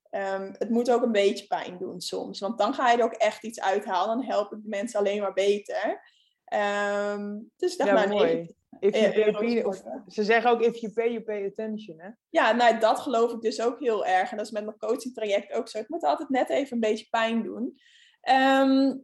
[0.10, 2.40] ehm, het moet ook een beetje pijn doen soms.
[2.40, 4.18] Want dan ga je er ook echt iets uithalen.
[4.18, 6.02] Dan help ik de mensen alleen maar beter.
[6.46, 8.34] Ehm, dus dacht, Ja, nou mooi.
[8.34, 8.56] nee.
[8.80, 12.10] If you pay, of, ze zeggen ook, if you pay, you pay attention, hè?
[12.30, 14.32] Ja, nou, dat geloof ik dus ook heel erg.
[14.32, 15.78] En dat is met mijn coaching traject ook zo.
[15.78, 17.80] Ik moet altijd net even een beetje pijn doen.
[18.22, 18.98] Ehm,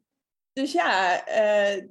[0.53, 1.83] dus ja, eh,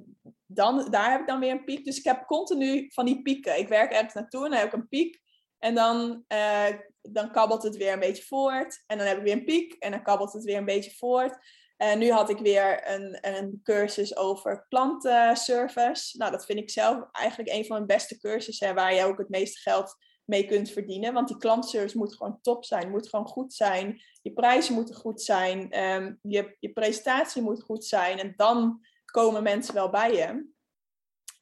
[0.53, 1.85] dan, daar heb ik dan weer een piek.
[1.85, 3.59] Dus ik heb continu van die pieken.
[3.59, 5.21] Ik werk ergens naartoe en dan heb ik een piek.
[5.59, 6.67] En dan, eh,
[7.01, 8.83] dan kabbelt het weer een beetje voort.
[8.87, 11.37] En dan heb ik weer een piek en dan kabbelt het weer een beetje voort.
[11.77, 16.17] En nu had ik weer een, een cursus over klantenservice.
[16.17, 18.75] Nou, dat vind ik zelf eigenlijk een van mijn beste cursussen.
[18.75, 21.13] Waar je ook het meeste geld mee kunt verdienen.
[21.13, 24.01] Want die klantenservice moet gewoon top zijn, moet gewoon goed zijn.
[24.21, 28.19] Je prijzen moeten goed zijn, ehm, je, je presentatie moet goed zijn.
[28.19, 30.49] En dan komen mensen wel bij je.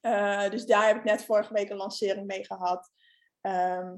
[0.01, 2.91] Eh, dus daar heb ik net vorige week een lancering mee gehad.
[3.41, 3.95] Ehm,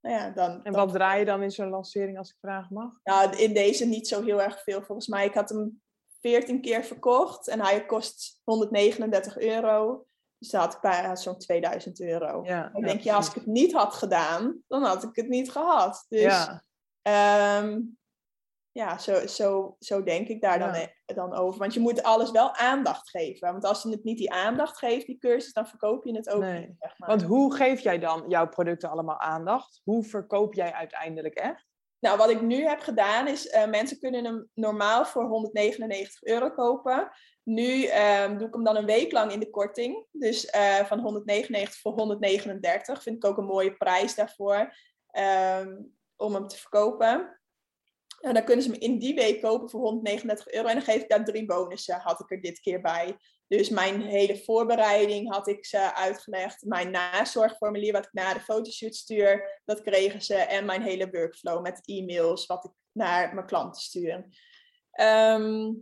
[0.00, 2.74] nou ja, dan, En dan- wat draai je dan in zo'n lancering, als ik vragen
[2.74, 2.92] mag?
[3.02, 5.26] nou, in deze niet zo heel erg veel volgens mij.
[5.26, 5.82] Ik had hem
[6.20, 10.06] 14 keer verkocht en hij kost 139 euro.
[10.38, 12.42] Dus daar had ik bijna zo'n 2000 euro.
[12.44, 15.50] Ja, Dan denk je, als ik het niet had gedaan, dan had ik het niet
[15.50, 16.04] gehad.
[16.08, 16.62] Dus Ja,
[17.02, 17.80] Ehm,
[18.72, 20.80] ja, zo, zo, zo denk ik daar dan, Ja.
[21.06, 21.58] e- dan over.
[21.58, 23.52] Want je moet alles wel aandacht geven.
[23.52, 26.40] Want als je het niet die aandacht geeft, die cursus, dan verkoop je het ook
[26.40, 26.66] Nee.
[26.66, 26.76] niet.
[26.78, 27.08] Zeg maar.
[27.08, 29.80] want hoe geef jij dan jouw producten allemaal aandacht?
[29.84, 31.66] Hoe verkoop jij uiteindelijk echt?
[32.00, 36.50] Nou, wat ik nu heb gedaan is, eh, mensen kunnen hem normaal voor 199 euro
[36.50, 37.10] kopen.
[37.42, 40.06] Nu ehm, doe ik hem dan een week lang in de korting.
[40.10, 44.72] Dus eh, van 199 voor 139 vind ik ook een mooie prijs daarvoor.
[45.08, 45.76] ehm,
[46.16, 47.37] om hem te verkopen.
[48.20, 50.68] En dan kunnen ze hem in die week kopen voor 139 euro.
[50.68, 53.16] En dan geef ik daar drie bonussen, had ik er dit keer bij.
[53.48, 56.64] Dus mijn hele voorbereiding had ik ze uitgelegd.
[56.64, 60.34] Mijn nazorgformulier wat ik na de fotoshoot stuur, dat kregen ze.
[60.34, 64.24] En mijn hele workflow met e-mails wat ik naar mijn klanten stuur.
[64.90, 65.72] Ehm,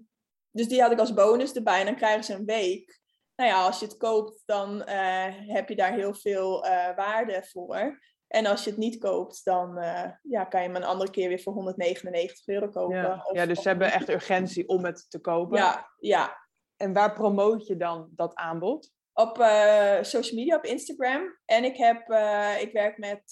[0.51, 1.81] dus die had ik als bonus erbij.
[1.81, 3.01] En dan krijgen ze een week.
[3.37, 7.45] Nou ja, als je het koopt, dan eh, heb je daar heel veel eh, waarde
[7.51, 7.99] voor.
[8.29, 11.29] En als je het niet koopt, dan eh, ja, kan je hem een andere keer
[11.29, 12.97] weer voor 199 euro kopen.
[12.97, 15.59] Ja, Of- ja dus of- ze hebben echt urgentie om het te kopen.
[15.59, 16.37] Ja, ja,
[16.77, 18.95] En waar promoot je dan dat aanbod?
[19.13, 21.39] op eh, social media, op Instagram.
[21.45, 23.23] En ik, heb, eh, ik werk met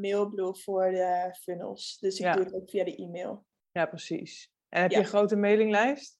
[0.00, 1.98] Mailblue voor de funnels.
[2.00, 2.34] Dus ik Ja.
[2.34, 3.44] doe het ook via de e-mail.
[3.70, 4.50] Ja, precies.
[4.68, 4.96] En heb Ja.
[4.98, 6.18] je een grote mailinglijst?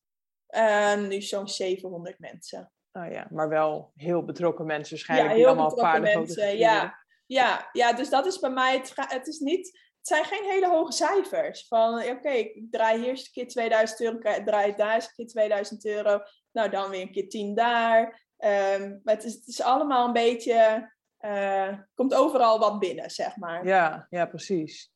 [1.08, 2.72] Nu zo'n 700 mensen.
[2.92, 5.30] Oh ja, maar wel heel betrokken mensen waarschijnlijk.
[5.30, 6.56] Ja, die allemaal paarden mensen.
[6.56, 7.01] Ja.
[7.32, 9.66] Ja, ja, dus dat is bij mij, het, het, is niet,
[9.98, 11.66] het zijn geen hele hoge cijfers.
[11.68, 15.14] Van oké, ik draai hier eens een keer 2000 euro, ik draai daar eens een
[15.16, 16.20] keer 2000 euro.
[16.52, 18.26] Nou, dan weer een keer 10 daar.
[18.36, 23.36] Ehm, maar het is, het is allemaal een beetje, eh, komt overal wat binnen, zeg
[23.36, 23.66] maar.
[23.66, 24.92] Ja, ja, precies.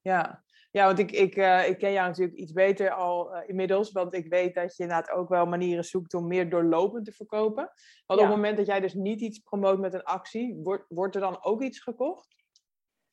[0.00, 0.44] Ja,
[0.76, 3.92] ja want ik, ik, eh, ik ken jou natuurlijk iets beter al eh, inmiddels.
[3.92, 7.72] Want ik weet dat je inderdaad ook wel manieren zoekt om meer doorlopend te verkopen.
[8.06, 11.14] Want op het moment dat jij dus niet iets promoot met een actie, wordt, wordt
[11.14, 12.34] er dan ook iets gekocht?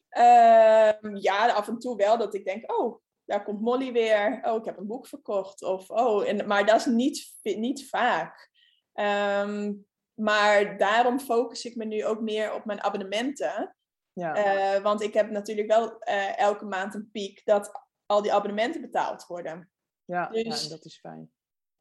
[0.09, 4.39] Ehm, ja, af en toe wel dat ik denk, oh, daar komt Molly weer.
[4.43, 5.63] Oh, ik heb een boek verkocht.
[5.63, 8.49] Of, oh, en, maar dat is niet, niet vaak.
[8.93, 9.73] Ehm,
[10.13, 13.75] maar daarom focus ik me nu ook meer op mijn abonnementen.
[14.13, 17.71] Ja, Eh, want ik heb natuurlijk wel eh, elke maand een piek dat
[18.05, 19.69] al die abonnementen betaald worden.
[20.05, 21.31] ja, ja, dus- en dat is fijn.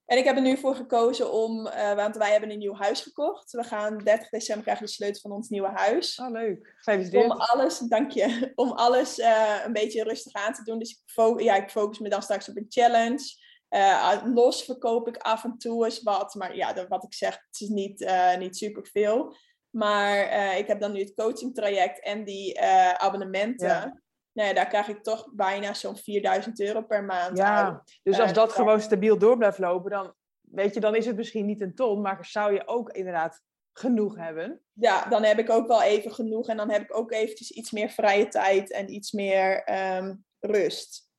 [0.04, 3.00] En ik heb er nu voor gekozen om, eh, want wij hebben een nieuw huis
[3.00, 3.50] gekocht.
[3.52, 6.18] We gaan 30 december krijgen de sleutel van ons nieuwe huis.
[6.18, 6.72] Oh, leuk.
[6.76, 7.24] Gefeliciteerd.
[7.30, 9.18] Om alles, dank je, om alles
[9.64, 10.78] een beetje rustig aan te doen.
[10.78, 13.40] Dus ik, fo- ja, ik focus me dan straks op een challenge.
[13.68, 16.34] Eh, los verkoop ik af en toe eens wat.
[16.34, 19.36] Maar ja, wat ik zeg, het is niet, niet super veel.
[19.72, 23.68] Maar eh, ik heb dan nu het coaching traject en die eh, abonnementen.
[23.68, 24.00] Ja.
[24.32, 27.38] Nou ja, daar krijg ik toch bijna zo'n 4000 euro per maand uit.
[27.38, 31.06] Ja, dus als Eh, dat gewoon stabiel door blijft lopen, dan, weet je, dan is
[31.06, 33.40] het misschien niet een ton, maar zou je ook inderdaad
[33.72, 34.60] genoeg hebben.
[34.72, 36.48] ja, dan heb ik ook wel even genoeg.
[36.48, 41.10] En dan heb ik ook eventjes iets meer vrije tijd en iets meer ehm, rust.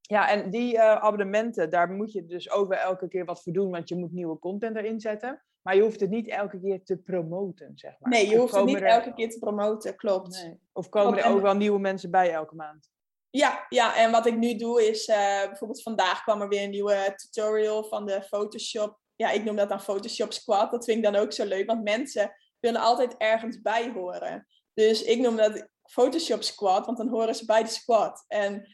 [0.00, 3.70] Ja, en die abonnementen, daar moet je dus ook wel elke keer wat voor doen,
[3.70, 5.42] want je moet nieuwe content erin zetten.
[5.68, 8.10] Maar je hoeft het niet elke keer te promoten, zeg maar.
[8.10, 10.42] Nee, je hoeft het niet er- elke keer te promoten, klopt.
[10.42, 10.58] Nee.
[10.72, 12.90] Of komen er ook wel nieuwe mensen bij elke maand?
[13.30, 16.70] Ja, ja, en wat ik nu doe is, eh, bijvoorbeeld vandaag kwam er weer een
[16.70, 20.70] nieuwe tutorial van de Photoshop ja, ik noem dat dan Photoshop Squad.
[20.70, 24.46] Dat vind ik dan ook zo leuk, want mensen willen altijd ergens bij horen.
[24.74, 28.24] Dus ik noem dat Photoshop Squad, want dan horen ze bij de squad.
[28.28, 28.68] En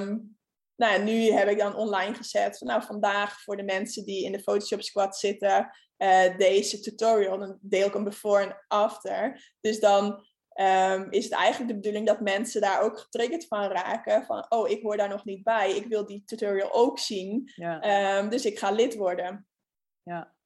[0.00, 0.37] um,
[0.78, 4.32] nou nu heb ik dan online gezet van nou vandaag voor de mensen die in
[4.32, 7.38] de Photoshop Squad zitten, uh, deze tutorial.
[7.38, 9.52] Dan deel ik hem before en after.
[9.60, 10.04] Dus dan
[10.60, 14.24] um, is het eigenlijk de bedoeling dat mensen daar ook getriggerd van raken.
[14.24, 15.76] Van, oh, ik hoor daar nog niet bij.
[15.76, 17.52] Ik wil die tutorial ook zien.
[17.54, 18.18] Ja.
[18.18, 19.48] Um, dus ik ga lid worden.
[20.02, 20.36] Ja.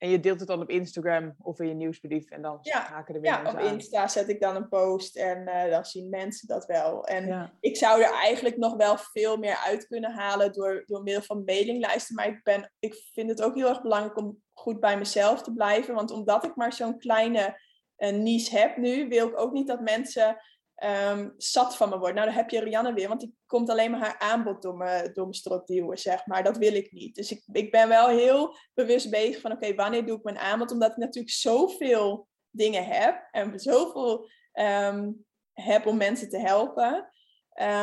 [0.00, 3.14] En je deelt het dan op Instagram of in je nieuwsbrief en dan ja, haken
[3.14, 6.48] er weer Ja, op Insta zet ik dan een post en uh, dan zien mensen
[6.48, 7.06] dat wel.
[7.06, 11.22] En ik zou er eigenlijk nog wel veel meer uit kunnen halen door, door middel
[11.22, 12.14] van mailinglijsten.
[12.14, 15.52] Maar ik, ben, ik vind het ook heel erg belangrijk om goed bij mezelf te
[15.52, 15.94] blijven.
[15.94, 17.60] Want omdat ik maar zo'n kleine
[17.96, 20.36] een niche heb nu, wil ik ook niet dat mensen
[20.84, 22.14] um, zat van me worden.
[22.14, 25.10] Nou, dan heb je Rianne weer, want die komt alleen maar haar aanbod door me,
[25.12, 26.44] door strot duwen, zeg maar.
[26.44, 27.14] Dat wil ik niet.
[27.14, 30.72] Dus ik, ik ben wel heel bewust bezig van, oké, wanneer doe ik mijn aanbod?
[30.72, 37.10] Omdat ik natuurlijk zoveel dingen heb en zoveel um, heb om mensen te helpen,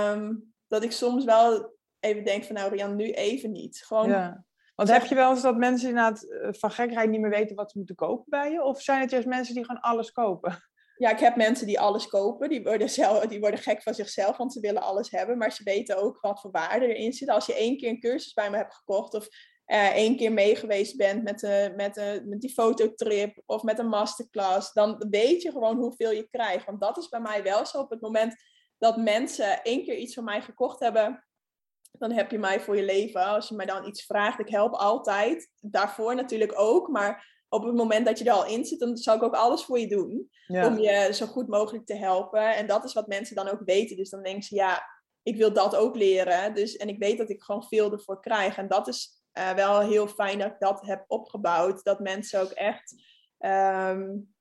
[0.05, 3.83] um, dat ik soms wel even denk van, nou Rianne, nu even niet.
[3.85, 4.45] Gewoon ja.
[4.75, 7.71] Want heb je wel eens dat mensen inderdaad eh, van gekheid niet meer weten wat
[7.71, 8.63] ze moeten kopen bij je?
[8.63, 10.69] Of zijn het juist mensen die gewoon alles kopen?
[10.97, 12.49] Ja, ik heb mensen die alles kopen.
[12.49, 15.37] Die worden, zelf, die worden gek van zichzelf, want ze willen alles hebben.
[15.37, 17.29] Maar ze weten ook wat voor waarde erin zit.
[17.29, 19.27] Als je één keer een cursus bij me hebt gekocht of
[19.67, 23.87] uh, één keer meegeweest bent met, de, met, de, met die fototrip of met een
[23.87, 26.65] masterclass, dan weet je gewoon hoeveel je krijgt.
[26.65, 27.79] Want dat is bij mij wel zo.
[27.79, 28.35] Op het moment
[28.77, 31.27] dat mensen één keer iets van mij gekocht hebben,
[31.91, 33.25] dan heb je mij voor je leven.
[33.25, 35.49] Als je mij dan iets vraagt, ik help altijd.
[35.59, 39.15] Daarvoor natuurlijk ook, maar op het moment dat je er al in zit, dan zal
[39.15, 40.29] ik ook alles voor je doen.
[40.47, 42.55] Om je zo goed mogelijk te helpen.
[42.55, 43.97] En dat is wat mensen dan ook weten.
[43.97, 44.83] Dus dan denken ze, ja,
[45.23, 46.53] ik wil dat ook leren.
[46.53, 48.57] Dus, en ik weet dat ik gewoon veel ervoor krijg.
[48.57, 51.83] En dat is uh, wel heel fijn dat ik dat heb opgebouwd.
[51.83, 53.03] Dat mensen ook echt
[53.39, 54.35] um,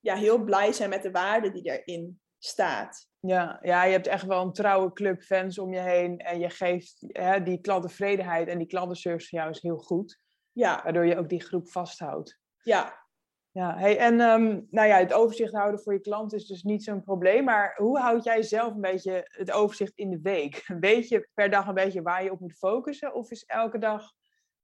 [0.00, 3.08] ja, heel blij zijn met de waarde die erin staat.
[3.20, 6.18] Ja, ja, je hebt echt wel een trouwe club fans om je heen.
[6.18, 10.22] En je geeft hè, die klanttevredenheid en die klantenservice van jou is heel goed.
[10.54, 10.80] Ja.
[10.82, 12.40] Waardoor je ook die groep vasthoudt.
[12.62, 13.02] Ja.
[13.50, 16.84] Ja, hey, en um, nou ja, het overzicht houden voor je klant is dus niet
[16.84, 17.44] zo'n probleem.
[17.44, 20.64] Maar hoe houd jij zelf een beetje het overzicht in de week?
[20.80, 23.14] Weet je per dag een beetje waar je op moet focussen?
[23.14, 24.12] Of is elke dag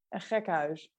[0.08, 0.92] een gekkenhuis?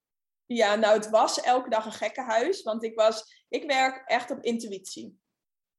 [0.46, 2.64] Ja, nou het was elke dag een gekkenhuis.
[2.64, 5.20] Want ik, was, ik werk echt op intuïtie.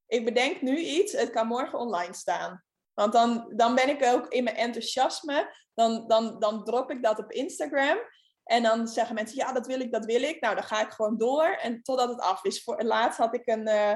[0.07, 2.65] Ik bedenk nu iets, het kan morgen online staan.
[2.95, 5.55] Want dan, dan ben ik ook in mijn enthousiasme.
[5.75, 7.99] Dan, dan, dan drop ik dat op Instagram.
[8.45, 10.41] En dan zeggen mensen, ja, dat wil ik, dat wil ik.
[10.41, 12.63] Nou, dan ga ik gewoon door en totdat het af is.
[12.63, 13.95] Voor, laatst had ik een, uh,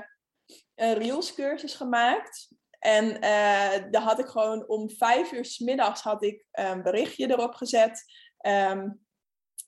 [0.75, 2.49] een Reels cursus gemaakt.
[2.79, 7.31] En uh, daar had ik gewoon om vijf uur s middags had ik een berichtje
[7.31, 8.05] erop gezet.
[8.47, 9.07] Um,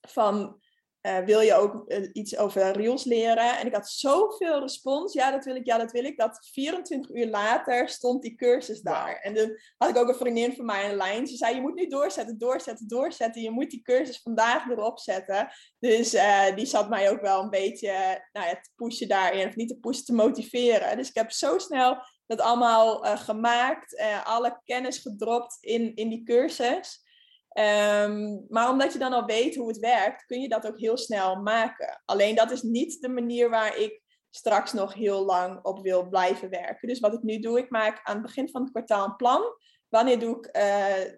[0.09, 0.61] van
[1.09, 3.59] uh, wil je ook uh, iets over Reels leren?
[3.59, 5.13] En ik had zoveel respons.
[5.13, 6.19] Ja, dat wil ik, ja, dat wil ik.
[6.19, 9.17] Dat 24 uur later stond die cursus daar.
[9.21, 11.27] En dan had ik ook een vriendin van mij in lijn.
[11.27, 13.43] Ze zei, je moet nu doorzetten, doorzetten, doorzetten.
[13.43, 15.49] Je moet die cursus vandaag erop zetten.
[15.79, 17.93] Dus uh, die zat mij ook wel een beetje
[18.33, 19.49] nou ja, te pushen daarin.
[19.49, 20.97] Of niet te pushen, te motiveren.
[20.97, 24.03] Dus ik heb zo snel dat allemaal gemaakt.
[24.25, 27.07] alle kennis gedropt in, in die cursus.
[27.59, 30.97] Um, maar omdat je dan al weet hoe het werkt, kun je dat ook heel
[30.97, 32.03] snel maken.
[32.05, 36.51] Alleen dat is niet de manier waar ik straks nog heel lang op wil blijven
[36.51, 36.89] werken.
[36.89, 39.43] Dus wat ik nu doe, ik maak aan het begin van het kwartaal een plan.
[39.89, 40.63] Wanneer doe ik uh,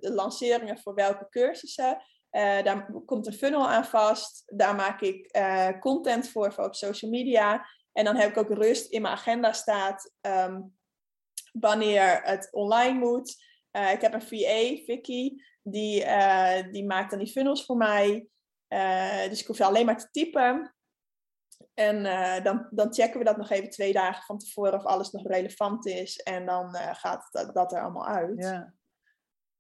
[0.01, 2.03] de lanceringen voor welke cursussen?
[2.31, 4.43] Uh, daar komt een funnel aan vast.
[4.47, 7.67] Daar maak ik uh, content voor, voor op social media.
[7.93, 10.77] En dan heb ik ook rust in mijn agenda staat um,
[11.53, 13.49] wanneer het online moet.
[13.71, 18.29] Ik heb een VA, Vicky, die, uh, die maakt dan die funnels voor mij.
[18.69, 20.75] Uh, dus ik hoef alleen maar te typen.
[21.75, 22.03] En
[22.43, 25.87] dan, dan checken we dat nog even twee dagen van tevoren of alles nog relevant
[25.87, 26.17] is.
[26.17, 28.43] En dan gaat dat, dat, er allemaal uit.
[28.43, 28.75] Ja,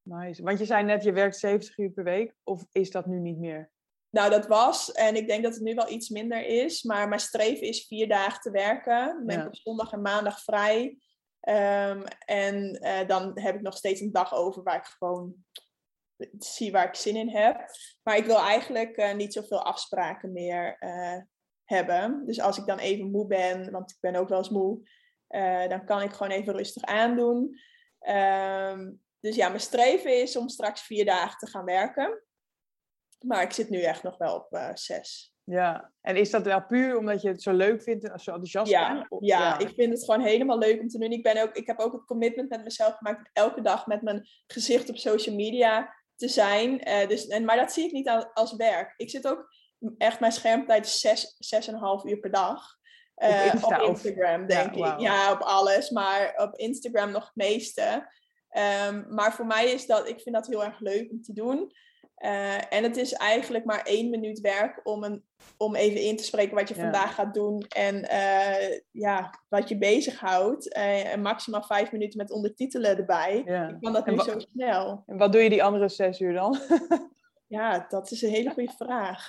[0.02, 0.42] nice.
[0.42, 2.34] Want je zei net, je werkt 70 uur per week.
[2.44, 3.70] Of is dat nu niet meer?
[4.10, 4.92] Nou, dat was.
[4.92, 6.82] En ik denk dat het nu wel iets minder is.
[6.82, 9.06] Maar mijn streven is vier dagen te werken.
[9.06, 10.98] Dan ben ik op zondag en maandag vrij.
[11.48, 12.72] Um, en
[13.06, 15.34] dan heb ik nog steeds een dag over waar ik gewoon
[16.38, 17.70] zie waar ik zin in heb.
[18.02, 21.18] Maar ik wil eigenlijk uh, niet zoveel afspraken meer uh,
[21.64, 22.26] hebben.
[22.26, 24.88] Dus als ik dan even moe ben, want ik ben ook wel eens moe,
[25.68, 27.58] dan kan ik gewoon even rustig aandoen.
[28.08, 32.22] Um, dus ja, mijn streven is om straks vier dagen te gaan werken.
[33.24, 35.34] Maar ik zit nu echt nog wel op zes.
[35.44, 38.70] Ja, en is dat wel puur omdat je het zo leuk vindt en zo enthousiast
[38.70, 39.06] ja, bent?
[39.24, 41.10] Ja, ja, ik vind het gewoon helemaal leuk om te doen.
[41.10, 44.28] Ik, ben ook, ik heb ook het commitment met mezelf gemaakt elke dag met mijn
[44.46, 46.88] gezicht op social media te zijn.
[46.88, 48.94] Uh, dus, en, maar dat zie ik niet als, als werk.
[48.96, 49.54] Ik zit ook
[49.98, 52.62] echt mijn schermtijd is zes, zes en een half uur per dag.
[53.14, 55.00] Op Eh, Insta op of- Instagram, denk Ja, ik.
[55.00, 58.12] Ja, op alles, maar op Instagram nog het meeste.
[58.48, 61.72] Ehm, maar voor mij is dat, ik vind dat heel erg leuk om te doen.
[62.20, 65.24] Eh, en het is eigenlijk maar één minuut werk om, een,
[65.56, 66.80] om even in te spreken wat je Ja.
[66.80, 70.72] vandaag gaat doen en eh, ja, wat je bezighoudt.
[70.72, 73.42] Eh, en maximaal vijf minuten met ondertitelen erbij.
[73.44, 73.68] Ja.
[73.68, 75.02] Ik kan dat En nu zo snel.
[75.06, 76.58] En wat doe je die andere zes uur dan?
[77.46, 79.28] Ja, dat is een hele goede vraag.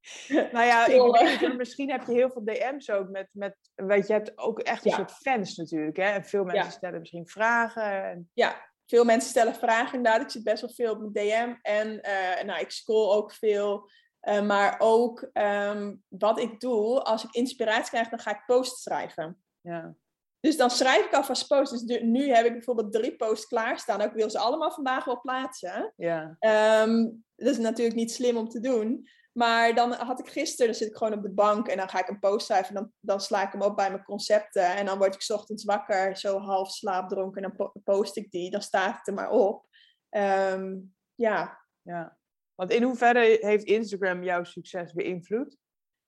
[0.52, 0.98] Nou ja, ik
[1.40, 4.84] hoor, misschien heb je heel veel DM's ook met, met weet je, hebt ook echt
[4.84, 4.96] een Ja.
[4.96, 6.02] soort fans natuurlijk, hè?
[6.04, 8.04] En veel mensen stellen misschien vragen.
[8.04, 10.22] En, Ja, veel mensen stellen vragen inderdaad.
[10.22, 11.54] Ik zit best wel veel op mijn DM.
[11.62, 13.90] En eh, nou, ik scroll ook veel.
[14.20, 18.82] Eh, maar ook ehm, wat ik doe, als ik inspiratie krijg, dan ga ik posts
[18.82, 19.42] schrijven.
[19.60, 19.94] ja.
[20.40, 21.70] Dus dan schrijf ik alvast posts.
[21.70, 24.00] Dus du- nu heb ik bijvoorbeeld drie posts klaarstaan.
[24.00, 25.92] Ik wil ze allemaal vandaag wel plaatsen.
[25.96, 26.36] Ja.
[26.38, 27.04] Ehm,
[27.36, 29.08] dat is natuurlijk niet slim om te doen.
[29.38, 31.98] Maar dan had ik gisteren, dan zit ik gewoon op de bank en dan ga
[31.98, 32.74] ik een post schrijven.
[32.74, 34.76] Dan, dan sla ik hem op bij mijn concepten.
[34.76, 37.42] En dan word ik 's ochtends wakker, zo half slaapdronken.
[37.42, 38.50] En dan po- post ik die.
[38.50, 39.66] Dan staat het er maar op.
[40.08, 40.76] Ehm,
[41.14, 41.64] ja.
[41.82, 42.18] ja.
[42.54, 45.56] Want in hoeverre heeft Instagram jouw succes beïnvloed?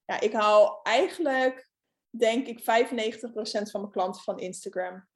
[0.04, 1.70] ja, ik hou eigenlijk,
[2.16, 5.08] denk ik, 95% van mijn klanten van Instagram.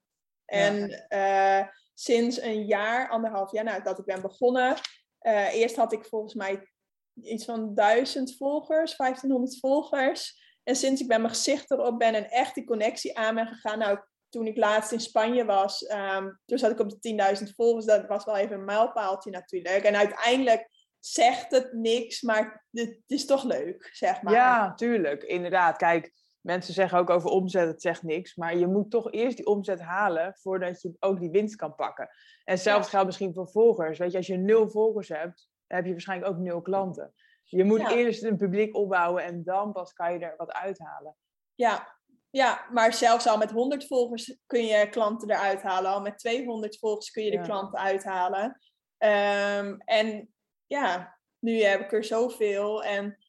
[0.45, 4.77] En eh, sinds een jaar, anderhalf jaar nadat ik ben begonnen.
[5.19, 6.74] eh, eerst had ik volgens mij
[7.23, 10.43] iets van 1000 volgers, 1500 volgers.
[10.63, 13.79] En sinds ik bij mijn gezicht erop ben en echt die connectie aan ben gegaan.
[13.79, 13.99] Nou,
[14.29, 17.85] toen ik laatst in Spanje was, ehm, toen zat ik op de 10.000 volgers.
[17.85, 19.85] Dat was wel even een mijlpaaltje natuurlijk.
[19.85, 24.33] En uiteindelijk zegt het niks, maar het is toch leuk, zeg maar.
[24.33, 25.23] Ja, tuurlijk.
[25.23, 25.77] Inderdaad.
[25.77, 28.37] Kijk, mensen zeggen ook over omzet, het zegt niks.
[28.37, 32.09] Maar je moet toch eerst die omzet halen voordat je ook die winst kan pakken.
[32.45, 33.99] En hetzelfde geldt misschien voor volgers.
[33.99, 37.15] Weet je, als je nul volgers hebt, heb je waarschijnlijk ook nul klanten.
[37.45, 37.91] Je moet Ja.
[37.95, 41.17] eerst een publiek opbouwen en dan pas kan je er wat uithalen.
[41.55, 41.97] Ja,
[42.31, 45.91] ja, maar zelfs al met 100 volgers kun je klanten eruit halen.
[45.91, 47.43] Al met 200 volgers kun je de Ja.
[47.43, 48.61] klanten uithalen.
[48.99, 50.35] Ehm, en
[50.67, 52.85] ja, nu heb ik er zoveel.
[52.85, 53.24] En,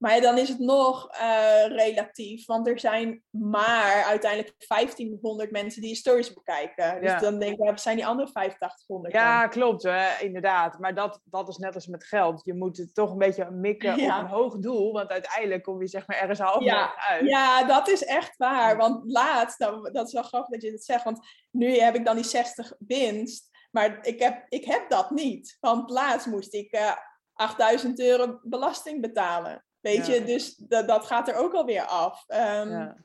[0.00, 5.90] maar dan is het nog eh, relatief, want er zijn maar uiteindelijk 1500 mensen die
[5.90, 7.00] je stories bekijken.
[7.00, 7.18] Dus Ja.
[7.18, 9.22] dan denk ik, zijn die andere 8500 dan?
[9.22, 10.18] Ja, klopt, hè?
[10.20, 10.78] inderdaad.
[10.78, 12.40] Maar dat, dat is net als met geld.
[12.44, 14.16] Je moet het toch een beetje mikken Ja.
[14.18, 14.92] op een hoog doel.
[14.92, 16.66] Want uiteindelijk kom je zeg maar ergens half
[17.08, 17.26] uit.
[17.28, 18.76] Ja, dat is echt waar.
[18.76, 22.04] Want laatst, nou, dat is wel grappig dat je het zegt, want nu heb ik
[22.04, 25.56] dan die 60 winst, maar ik heb, ik heb dat niet.
[25.60, 26.92] Want laatst moest ik eh
[27.32, 29.64] 8000 euro belasting betalen.
[29.80, 30.14] Weet Ja.
[30.14, 32.24] je, dus dat, dat gaat er ook alweer af.
[32.26, 32.96] Ehm, Ja.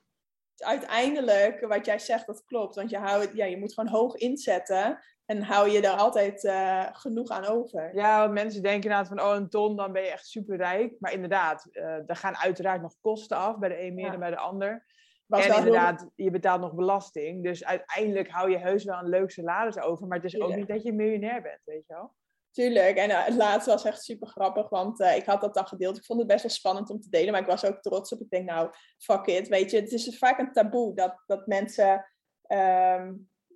[0.56, 2.76] uiteindelijk, wat jij zegt, dat klopt.
[2.76, 6.86] Want je, houdt, ja, je moet gewoon hoog inzetten en hou je er altijd eh,
[6.92, 7.96] genoeg aan over.
[7.96, 10.96] Ja, want mensen denken inderdaad van, oh, een ton, dan ben je echt superrijk.
[11.00, 14.30] Maar inderdaad, eh er gaan uiteraard nog kosten af, bij de een meer dan bij
[14.30, 14.86] de ander.
[15.26, 17.44] Was en heel- inderdaad, je betaalt nog belasting.
[17.44, 20.08] Dus uiteindelijk hou je heus wel een leuk salaris over.
[20.08, 22.14] Maar het is ook niet dat je miljonair bent, weet je wel?
[22.56, 25.68] Tuurlijk, en eh, het laatste was echt super grappig, want eh, ik had dat dan
[25.68, 25.98] gedeeld.
[25.98, 28.22] Ik vond het best wel spannend om te delen, maar ik was ook trots op.
[28.22, 29.80] Ik denk, nou, fuck it, weet je.
[29.80, 32.06] Het is vaak een taboe dat, dat mensen,
[32.42, 33.14] ehm,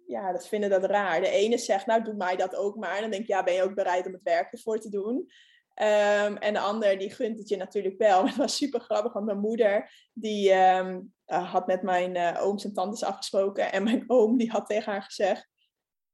[0.08, 1.22] ja, dat vinden dat raar.
[1.22, 2.96] De ene zegt, nou, doe mij dat ook maar.
[2.96, 5.30] En dan denk ik, ja, ben je ook bereid om het werk ervoor te doen?
[5.74, 8.20] Ehm, en de ander, die gunt het je natuurlijk wel.
[8.22, 12.46] Maar het was super grappig, want mijn moeder, die ehm, eh, had met mijn eh,
[12.46, 13.72] ooms en tantes afgesproken.
[13.72, 15.48] En mijn oom, die had tegen haar gezegd,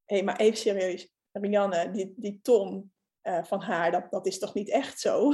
[0.05, 1.14] hé, hey, maar even serieus.
[1.41, 5.33] Rianne, die, die ton eh, van haar, dat, dat is toch niet echt zo?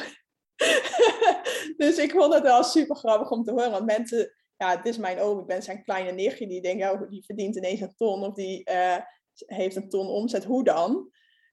[1.78, 3.72] dus ik vond het wel super grappig om te horen.
[3.72, 7.10] Want mensen, ja, het is mijn oom, ik ben zijn kleine nichtje, die denkt, oh,
[7.10, 8.24] die verdient ineens een ton.
[8.24, 8.98] Of die eh,
[9.46, 11.12] heeft een ton omzet, hoe dan?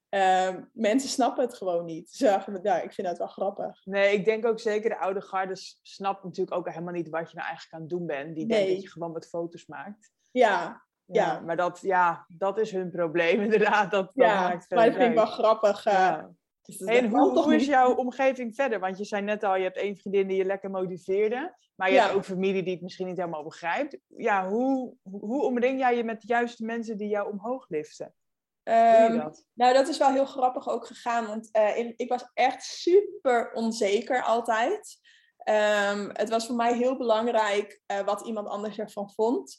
[0.08, 2.10] Ehm, mensen snappen het gewoon niet.
[2.10, 3.84] Dus ja, ja, ik vind dat wel grappig.
[3.84, 7.36] Nee, ik denk ook zeker de oude garde snapt natuurlijk ook helemaal niet wat je
[7.36, 8.34] nou eigenlijk aan het doen bent.
[8.34, 8.74] Die denkt Nee.
[8.74, 10.12] dat je gewoon wat foto's maakt.
[10.30, 11.40] Ja, Ja, Ja.
[11.40, 13.90] maar dat, ja, dat is hun probleem inderdaad.
[13.90, 15.84] Dat, dat ja maakt maar dat vind ik wel grappig.
[15.86, 16.24] eh,
[16.62, 18.80] dus En hoe, hoe is jouw omgeving verder?
[18.80, 21.56] Want je zei net al, je hebt één vriendin die je lekker motiveerde.
[21.74, 22.02] Maar je Ja.
[22.02, 23.98] hebt ook familie die het misschien niet helemaal begrijpt.
[24.06, 28.14] Ja, hoe, hoe, omring jij je met de juiste mensen die jou omhoog liften?
[28.62, 29.46] Je dat?
[29.54, 33.52] Nou, dat is wel heel grappig ook gegaan, want eh, in- ik was echt super
[33.52, 34.98] onzeker altijd.
[35.38, 39.56] Ehm, het was voor mij heel belangrijk eh, wat iemand anders ervan vond.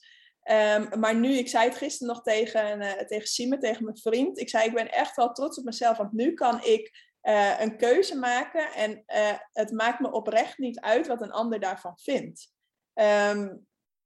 [0.49, 4.39] Ehm, maar nu, ik zei het gisteren nog tegen, eh tegen Sime, tegen mijn vriend.
[4.39, 7.77] Ik zei, ik ben echt wel trots op mezelf, want nu kan ik eh, een
[7.77, 12.53] keuze maken en eh, het maakt me oprecht niet uit wat een ander daarvan vindt.
[12.93, 13.55] Ehm,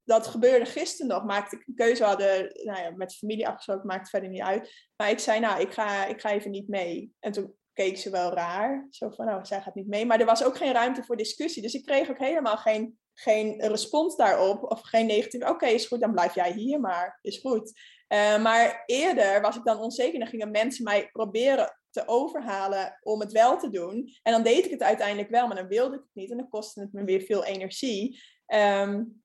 [0.04, 1.24] dat gebeurde gisteren nog.
[1.24, 4.90] Maakte ik een keuze, hadden nou ja, met familie afgesproken, maakt verder niet uit.
[4.96, 7.14] Maar ik zei, nou, ik ga, ik ga even niet mee.
[7.20, 8.88] En toen keek ze wel raar.
[8.90, 10.06] Zo van, nou, zij gaat niet mee.
[10.06, 11.62] Maar er was ook geen ruimte voor discussie.
[11.62, 14.64] Dus ik kreeg ook helemaal geen, geen respons daarop.
[14.72, 17.20] Of geen negatief, oké, is goed, dan blijf jij hier maar.
[17.22, 17.72] Is goed.
[18.14, 20.20] Uh, maar eerder was ik dan onzeker.
[20.20, 24.14] Dan gingen mensen mij proberen te overhalen om het wel te doen.
[24.24, 26.32] En dan deed ik het uiteindelijk wel, maar dan wilde ik het niet.
[26.32, 28.22] En dan kostte het me weer veel energie.
[28.48, 29.24] Um,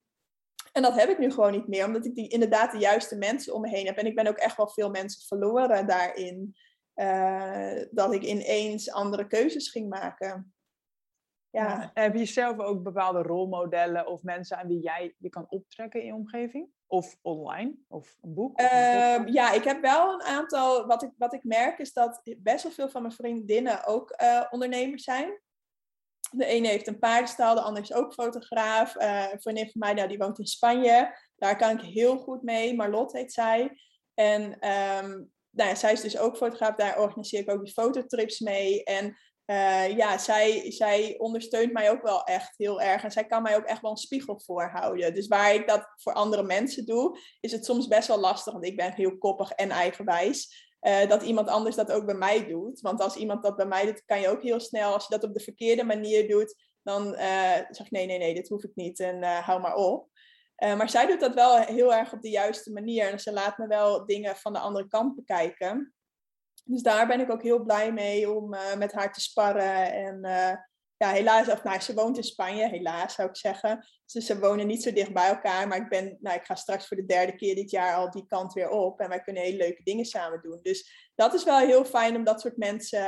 [0.72, 3.55] en dat heb ik nu gewoon niet meer, omdat ik die, inderdaad de juiste mensen
[3.55, 3.97] om me heen heb.
[3.97, 6.57] En ik ben ook echt wel veel mensen verloren daarin.
[6.95, 10.55] Uh, dat ik ineens andere keuzes ging maken.
[11.51, 11.90] Ja.
[11.94, 16.07] Heb je zelf ook bepaalde rolmodellen of mensen aan wie jij je kan optrekken in
[16.07, 16.68] je omgeving?
[16.86, 17.74] Of online?
[17.88, 18.61] Of een boek?
[18.61, 20.86] Of een uh, ja, ik heb wel een aantal.
[20.86, 24.44] Wat ik, wat ik merk is dat best wel veel van mijn vriendinnen ook uh,
[24.51, 25.40] ondernemers zijn.
[26.30, 28.96] De ene heeft een paardenstal, de ander is ook fotograaf.
[28.96, 31.18] Uh, een vriendin van mij nou, die woont in Spanje.
[31.36, 32.74] Daar kan ik heel goed mee.
[32.74, 33.80] Marlot heet zij.
[34.14, 36.74] En um, nou ja, zij is dus ook fotograaf.
[36.74, 38.84] Daar organiseer ik ook die fototrips mee.
[38.84, 39.16] En
[39.51, 43.05] uh, ja, zij, zij ondersteunt mij ook wel echt heel erg.
[43.05, 45.14] En zij kan mij ook echt wel een spiegel voorhouden.
[45.14, 48.53] Dus waar ik dat voor andere mensen doe, is het soms best wel lastig.
[48.53, 50.66] Want ik ben heel koppig en eigenwijs.
[50.80, 52.80] Uh, dat iemand anders dat ook bij mij doet.
[52.80, 55.28] Want als iemand dat bij mij doet, kan je ook heel snel, als je dat
[55.28, 58.74] op de verkeerde manier doet, dan uh, zeg ik nee, nee, nee, dit hoef ik
[58.74, 60.09] niet en hou maar op.
[60.57, 63.66] maar zij doet dat wel heel erg op de juiste manier en ze laat me
[63.66, 65.92] wel dingen van de andere kant bekijken.
[66.68, 68.48] Dus daar ben ik ook heel blij mee om
[68.78, 70.20] met haar te sparren en
[70.98, 73.86] ja, helaas, of nou, ze woont in Spanje, helaas zou ik zeggen.
[74.12, 75.68] Dus ze wonen niet zo dicht bij elkaar.
[75.68, 78.26] Maar ik, ben, nou, ik ga straks voor de derde keer dit jaar al die
[78.26, 79.00] kant weer op.
[79.00, 80.58] En wij kunnen hele leuke dingen samen doen.
[80.62, 83.00] Dus dat is wel heel fijn om dat soort mensen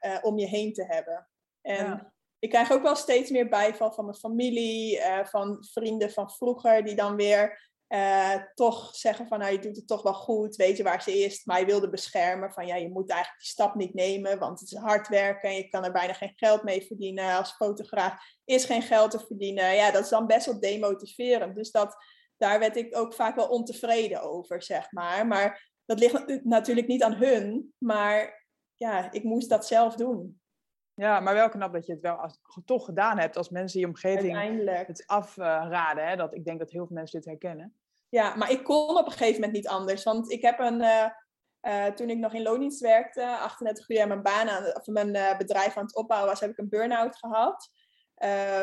[0.00, 1.28] uh, om je heen te hebben.
[1.60, 6.84] En ik krijg ook wel steeds meer bijval van mijn familie, van vrienden van vroeger,
[6.84, 10.76] die dan weer uh, toch zeggen van nou je doet het toch wel goed, weet
[10.76, 13.94] je waar ze eerst mij wilde beschermen van ja je moet eigenlijk die stap niet
[13.94, 17.36] nemen, want het is hard werken en je kan er bijna geen geld mee verdienen
[17.36, 18.14] als fotograaf,
[18.44, 19.74] is geen geld te verdienen.
[19.74, 21.54] Ja, dat is dan best wel demotiverend.
[21.54, 21.96] Dus dat,
[22.36, 25.26] daar werd ik ook vaak wel ontevreden over, zeg maar.
[25.26, 30.40] Maar dat ligt natuurlijk niet aan hun, maar ja, ik moest dat zelf doen.
[30.98, 33.86] Ja, maar wel knap dat je het wel als, toch gedaan hebt als mensen in
[33.86, 36.08] je omgeving het afraden.
[36.08, 36.16] Hè?
[36.16, 37.74] Dat, ik denk dat heel veel mensen dit herkennen.
[38.08, 40.02] Ja, maar ik kon op een gegeven moment niet anders.
[40.04, 41.06] Want ik heb een, uh,
[41.62, 45.36] uh, toen ik nog in loondienst werkte, 38 uur mijn baan aan, of mijn uh,
[45.36, 47.70] bedrijf aan het opbouwen was, heb ik een burn-out gehad.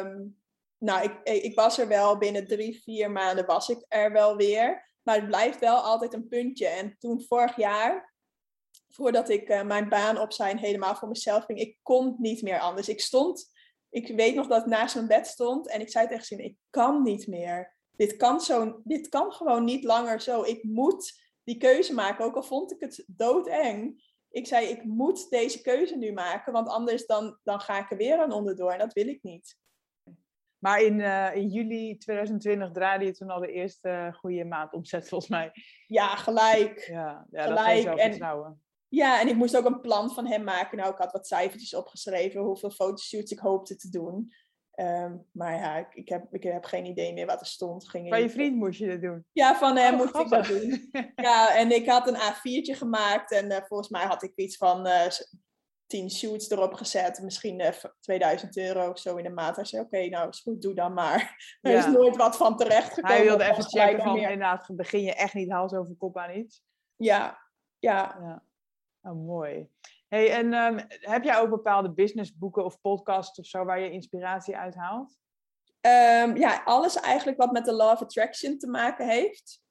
[0.01, 0.37] Um,
[0.77, 4.91] nou, ik, ik was er wel binnen drie, vier maanden was ik er wel weer.
[5.01, 6.67] Maar het blijft wel altijd een puntje.
[6.67, 8.14] En toen vorig jaar,
[8.95, 12.59] voordat ik uh, mijn baan op zijn helemaal voor mezelf ging, ik kon niet meer
[12.59, 12.89] anders.
[12.89, 13.51] Ik stond,
[13.89, 16.55] ik weet nog dat ik naast mijn bed stond en ik zei tegen Sim, ik
[16.69, 17.73] kan niet meer.
[17.91, 20.43] Dit kan, zo, dit kan gewoon niet langer zo.
[20.43, 24.03] Ik moet die keuze maken, ook al vond ik het doodeng.
[24.29, 27.97] Ik zei, ik moet deze keuze nu maken, want anders dan, dan ga ik er
[27.97, 29.57] weer aan onderdoor en dat wil ik niet.
[30.57, 35.09] Maar in, uh, in juli 2020 draaide je toen al de eerste goede maand omzet,
[35.09, 35.51] volgens mij.
[35.87, 36.87] Ja, gelijk.
[36.87, 37.85] Ja, ja gelijk.
[37.85, 38.59] dat en,
[38.89, 40.77] ja, en ik moest ook een plan van hem maken.
[40.77, 44.33] Nou, ik had wat cijfertjes opgeschreven, hoeveel fotoshoots ik hoopte te doen.
[44.75, 47.89] Um, maar ja, ik, ik, heb, ik heb geen idee meer wat er stond.
[47.89, 49.25] Ging van je vriend moest je dat doen?
[49.31, 50.89] Ja, van hem oh, moest ik dat doen.
[51.15, 54.87] ja, en ik had een A4'tje gemaakt en uh, volgens mij had ik iets van
[54.87, 55.07] uh,
[55.87, 57.21] 10 shoots erop gezet.
[57.21, 59.55] Misschien uh, eh, 2000 euro of zo in de maand.
[59.55, 61.35] Hij zei, oké, okay, nou is goed, doe dan maar.
[61.61, 63.17] Er is nooit wat van terecht gekomen.
[63.17, 66.63] Hij wilde even checken van, inderdaad, begin je echt niet hals over kop aan iets?
[66.95, 67.39] Ja,
[67.79, 68.17] ja.
[68.21, 68.43] ja.
[69.05, 69.69] Oh, mooi.
[70.07, 74.57] Hey, en um, heb jij ook bepaalde businessboeken of podcasts of zo waar je inspiratie
[74.57, 75.17] uit haalt?
[75.81, 79.63] Um, ja, alles eigenlijk wat met de Law of Attraction te maken heeft.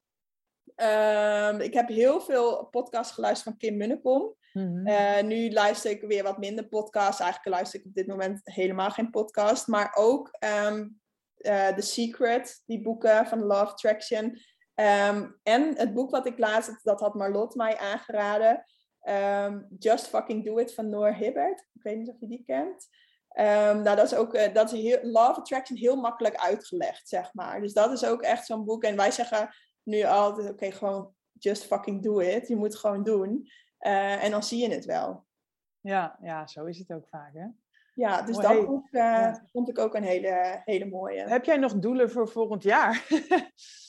[0.75, 4.35] Um, ik heb heel veel podcasts geluisterd van Kim Munnekom.
[4.53, 7.21] Mm uh, nu luister ik weer wat minder podcasts.
[7.21, 9.67] Eigenlijk luister ik op dit moment helemaal geen podcast.
[9.67, 10.99] Maar ook um,
[11.37, 14.39] uh, The Secret, die boeken van Law of Attraction.
[15.43, 18.63] en het boek wat ik laatst, dat had Marlot mij aangeraden.
[19.09, 21.67] Um, Just Fucking Do It van Noor Hibbert.
[21.73, 22.87] Ik weet niet of je die kent.
[23.37, 27.33] Um, nou, dat is ook uh, dat is heel, of Attraction heel makkelijk uitgelegd, zeg
[27.33, 27.61] maar.
[27.61, 28.83] Dus dat is ook echt zo'n boek.
[28.83, 29.49] En wij zeggen
[29.83, 32.47] nu altijd, oké, gewoon just fucking do it.
[32.47, 33.49] Je moet het gewoon doen.
[33.79, 35.25] Uh, en dan zie je het wel.
[35.79, 37.47] Ja, ja, zo is het ook vaak, hè?
[37.93, 39.45] Ja, dus dat boek uh, ja.
[39.51, 41.27] vond ik ook een hele, hele mooie.
[41.27, 43.05] Heb jij nog doelen voor volgend jaar?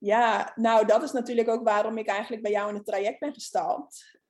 [0.00, 3.34] Ja, nou dat is natuurlijk ook waarom ik eigenlijk bij jou in het traject ben
[3.34, 4.20] gestapt.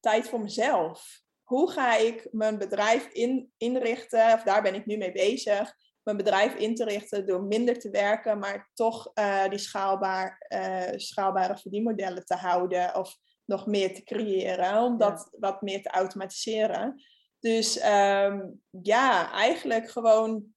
[0.00, 1.20] Tijd voor mezelf.
[1.42, 6.16] Hoe ga ik mijn bedrijf in, inrichten, of daar ben ik nu mee bezig, mijn
[6.16, 11.58] bedrijf in te richten door minder te werken, maar toch uh, die schaalbaar, uh, schaalbare
[11.58, 17.02] verdienmodellen te houden of nog meer te creëren, om dat wat meer te automatiseren.
[17.38, 18.48] Dus ehm,
[18.82, 20.54] ja, eigenlijk gewoon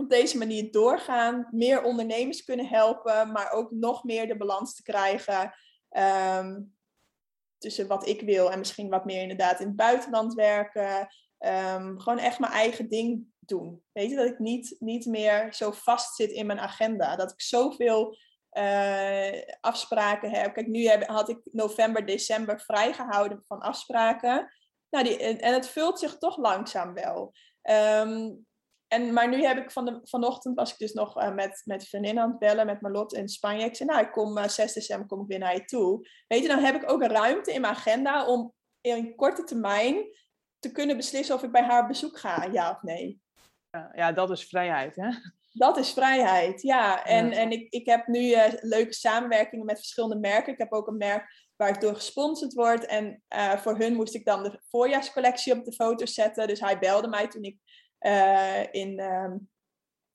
[0.00, 4.82] op deze manier doorgaan, meer ondernemers kunnen helpen, maar ook nog meer de balans te
[4.82, 5.54] krijgen
[5.88, 6.60] ehm,
[7.58, 11.08] tussen wat ik wil en misschien wat meer inderdaad in het buitenland werken.
[11.38, 13.82] Ehm, gewoon echt mijn eigen ding doen.
[13.92, 17.16] Weet je, dat ik niet, niet meer zo vast zit in mijn agenda.
[17.16, 18.16] Dat ik zoveel
[18.52, 20.54] uh, afspraken heb.
[20.54, 24.52] Kijk, nu heb, had ik november, december vrijgehouden van afspraken.
[24.90, 27.32] Nou, die, en, het vult zich toch langzaam wel.
[27.62, 28.30] Ehm,
[28.88, 31.88] en, maar nu heb ik van de, vanochtend was ik dus nog uh, met, met
[31.92, 33.64] aan het bellen, met Marlotte in Spanje.
[33.64, 36.08] Ik zei, nou, ik kom uh, eh, 6 december kom ik weer naar je toe.
[36.26, 40.04] Weet je, dan heb ik ook een ruimte in mijn agenda om in korte termijn
[40.58, 43.20] te kunnen beslissen of ik bij haar bezoek ga, ja of nee.
[43.92, 45.08] Ja, dat is vrijheid, hè?
[45.52, 47.04] Dat is vrijheid, ja.
[47.04, 50.52] En, en ik, ik heb nu uh, leuke samenwerkingen met verschillende merken.
[50.52, 52.86] Ik heb ook een merk waar ik door gesponsord word.
[52.86, 53.22] En
[53.56, 56.46] voor hun moest ik dan de voorjaarscollectie op de foto's zetten.
[56.46, 57.58] Dus hij belde mij toen ik
[58.00, 59.36] uh, in ehm,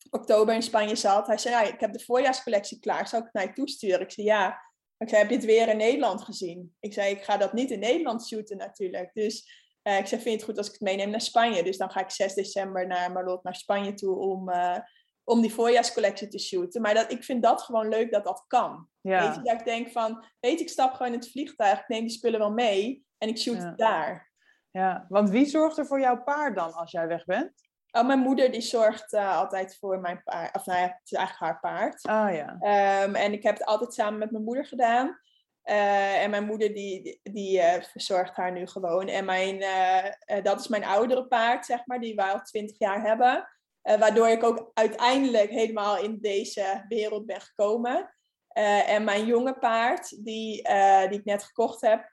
[0.10, 1.28] oktober in Spanje zat.
[1.28, 4.02] Hij zei, ja, ik heb de voorjaarscollectie klaar, zou ik het naar je toesturen?
[4.02, 4.72] Ik zei, ja.
[4.98, 6.76] Ik zei, heb je het weer in Nederland gezien?
[6.80, 9.14] Ik zei, ik ga dat niet in Nederland shooten natuurlijk.
[9.14, 11.64] Dus uh, ik zei, vind je het goed als ik het meeneem naar Spanje?
[11.64, 14.78] Dus dan ga ik 6 december naar Marlot, naar Spanje toe om, uh,
[15.24, 16.82] om die voorjaarscollectie te shooten.
[16.82, 18.88] Maar dat, ik vind dat gewoon leuk dat dat kan.
[19.02, 19.28] Ja.
[19.28, 22.02] Weet je, dat ik denk van, weet ik stap gewoon in het vliegtuig, ik neem
[22.02, 24.32] die spullen wel mee en ik shoot daar.
[24.72, 27.52] Ja, want wie zorgt er voor jouw paard dan als jij weg bent?
[27.96, 30.56] Oh, mijn moeder die zorgt uh, altijd voor mijn paard.
[30.56, 32.06] Of nou ja, het is eigenlijk haar paard.
[32.06, 32.52] Oh ja.
[33.04, 35.20] Um, en ik heb het altijd samen met mijn moeder gedaan.
[35.64, 39.08] Uh, en mijn moeder die, die uh, verzorgt haar nu gewoon.
[39.08, 39.64] En mijn,
[40.44, 43.50] dat is mijn oudere paard, zeg maar, die wij al twintig jaar hebben.
[43.82, 48.16] waardoor ik ook uiteindelijk helemaal in deze wereld ben gekomen.
[48.88, 50.70] en mijn jonge paard, die,
[51.10, 52.13] die ik net gekocht heb,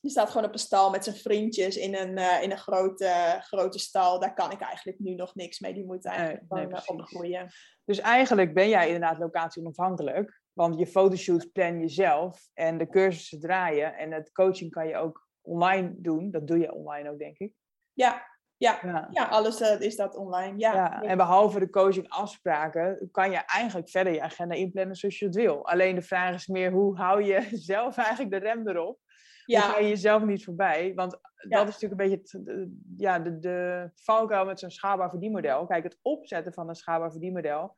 [0.00, 3.38] die staat gewoon op een stal met zijn vriendjes in een, uh, in een grote,
[3.40, 4.20] grote stal.
[4.20, 5.74] Daar kan ik eigenlijk nu nog niks mee.
[5.74, 7.50] Die moet eigenlijk nee, nee, opgroeien.
[7.84, 10.40] Dus eigenlijk ben jij inderdaad locatie onafhankelijk.
[10.52, 13.96] Want je fotoshoot plan jezelf en de cursussen draaien.
[13.96, 16.30] En het coaching kan je ook online doen.
[16.30, 17.52] Dat doe je online ook, denk ik.
[17.92, 18.26] Ja,
[18.56, 19.08] ja, ja.
[19.10, 20.58] ja alles uh, is dat online.
[20.58, 20.74] Ja.
[20.74, 21.02] ja.
[21.02, 25.34] En behalve de coaching afspraken, kan je eigenlijk verder je agenda inplannen zoals je het
[25.34, 25.66] wil.
[25.66, 28.98] Alleen de vraag is meer, hoe hou je zelf eigenlijk de rem erop?
[29.46, 29.60] Ja.
[29.60, 30.94] ga je jezelf niet voorbij.
[30.94, 31.18] Want
[31.48, 35.66] dat is natuurlijk een beetje het, ja, de, de valkuil met zo'n schaalbaar verdienmodel.
[35.66, 37.74] Kijk, het opzetten van een schaalbaar verdienmodel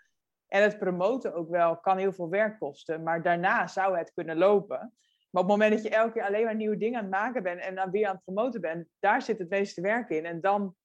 [0.49, 3.03] en het promoten ook wel kan heel veel werk kosten.
[3.03, 4.79] Maar daarna zou het kunnen lopen.
[5.31, 7.43] Maar op het moment dat je elke keer alleen maar nieuwe dingen aan het maken
[7.43, 10.25] bent en dan weer aan het promoten bent, daar zit het meeste werk in.
[10.25, 10.77] En dan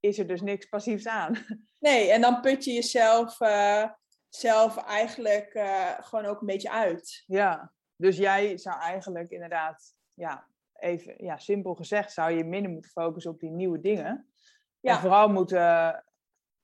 [0.00, 1.36] is er dus niks passiefs aan.
[1.78, 3.90] Nee, en dan put je jezelf uh,
[4.28, 7.24] zelf eigenlijk uh, gewoon ook een beetje uit.
[7.26, 12.90] Ja, dus jij zou eigenlijk inderdaad ja, even ja, simpel gezegd, zou je minder moeten
[12.90, 14.28] focussen op die nieuwe dingen.
[14.80, 14.94] Ja.
[14.94, 16.04] En vooral moeten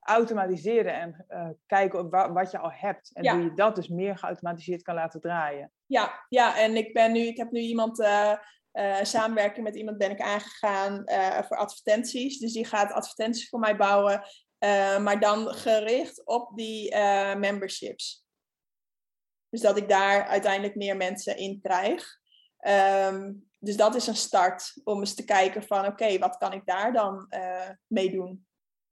[0.00, 3.10] automatiseren en uh, kijken op wat je al hebt.
[3.12, 5.72] En hoe je dat dus meer geautomatiseerd kan laten draaien.
[5.86, 8.32] Ja, ja en ik, ben nu, ik heb nu iemand, uh,
[8.72, 11.02] uh, samenwerking met iemand ben ik aangegaan
[11.44, 12.38] voor advertenties.
[12.38, 14.22] Dus die gaat advertenties voor mij bouwen.
[15.02, 16.96] maar dan gericht op die
[17.36, 18.24] memberships.
[19.48, 22.18] Dus dat ik daar uiteindelijk meer mensen in krijg.
[22.66, 26.62] Ehm, dus dat is een start om eens te kijken van oké, wat kan ik
[26.64, 28.46] daar dan uh, mee doen?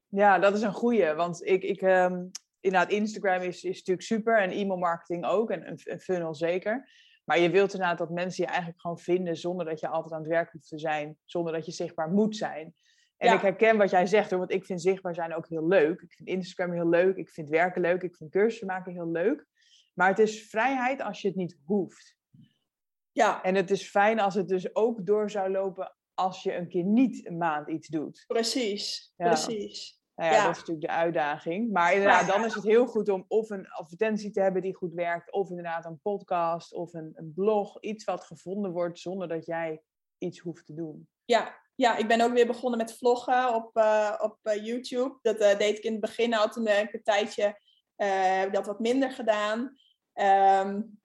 [0.08, 1.12] Ja, dat is een goeie.
[1.12, 5.68] Want ik, ik um, inderdaad, Instagram is, is natuurlijk super en e-mail marketing ook en
[5.84, 6.88] een, funnel zeker.
[7.24, 10.20] Maar je wilt inderdaad dat mensen je eigenlijk gewoon vinden zonder dat je altijd aan
[10.20, 12.74] het werk hoeft te zijn, zonder dat je zichtbaar moet zijn.
[13.16, 16.00] En ik herken wat jij zegt, hoor, want ik vind zichtbaar zijn ook heel leuk.
[16.00, 19.46] Ik vind Instagram heel leuk, ik vind werken leuk, ik vind cursussen maken heel leuk.
[19.92, 22.22] Maar het is vrijheid als je het niet hoeft.
[23.14, 23.42] Ja.
[23.42, 26.84] En het is fijn als het dus ook door zou lopen als je een keer
[26.84, 28.24] niet een maand iets doet.
[28.26, 30.02] Precies, precies.
[30.14, 31.72] Nou ja, dat is natuurlijk de uitdaging.
[31.72, 34.92] Maar inderdaad, dan is het heel goed om of een advertentie te hebben die goed
[34.92, 39.46] werkt, of inderdaad een podcast of een, een blog, iets wat gevonden wordt zonder dat
[39.46, 39.82] jij
[40.18, 41.08] iets hoeft te doen.
[41.24, 45.18] Ja, ja, ik ben ook weer begonnen met vloggen op, uh, op uh, YouTube.
[45.22, 47.60] Dat uh, deed ik in het begin al, toen een tijdje
[47.96, 49.76] heb ik dat wat minder gedaan.
[50.66, 51.02] Um,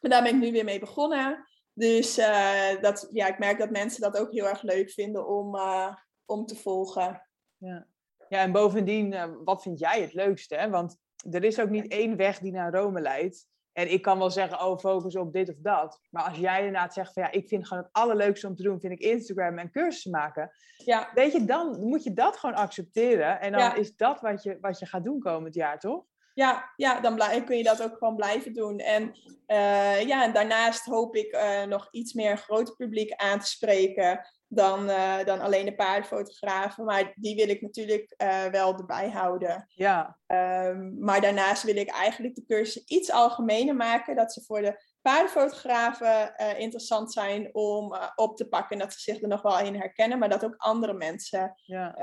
[0.00, 1.46] maar daar ben ik nu weer mee begonnen.
[1.72, 5.54] Dus uh, dat, ja, ik merk dat mensen dat ook heel erg leuk vinden om,
[5.54, 5.94] uh,
[6.24, 7.22] om te volgen.
[7.56, 7.86] Ja.
[8.28, 10.54] ja, en bovendien, uh, wat vind jij het leukste?
[10.54, 10.70] Hè?
[10.70, 10.96] Want
[11.30, 13.46] er is ook niet één weg die naar Rome leidt.
[13.72, 16.00] En ik kan wel zeggen, oh, focus op dit of dat.
[16.10, 18.80] Maar als jij inderdaad zegt van ja, ik vind gewoon het allerleukste om te doen,
[18.80, 20.50] vind ik Instagram en cursussen maken.
[20.76, 21.10] Ja.
[21.14, 23.40] Weet je, dan moet je dat gewoon accepteren.
[23.40, 26.04] En dan is dat wat je, wat je gaat doen komend jaar, toch?
[26.38, 28.78] Ja, ja dan kun je dat ook gewoon blijven doen.
[28.78, 29.02] En,
[29.46, 33.46] uh, ja, en daarnaast hoop ik uh, nog iets meer een groot publiek aan te
[33.46, 36.84] spreken dan, uh, dan alleen de paardenfotografen.
[36.84, 38.14] Maar die wil ik natuurlijk
[38.50, 39.64] wel erbij houden.
[39.68, 40.18] Ja.
[40.26, 44.16] Um, maar daarnaast wil ik eigenlijk de cursus iets algemener maken.
[44.16, 48.78] Dat ze voor de paardenfotografen interessant zijn om op te pakken.
[48.78, 51.94] Dat ze zich er nog wel in herkennen, maar dat ook andere mensen ja.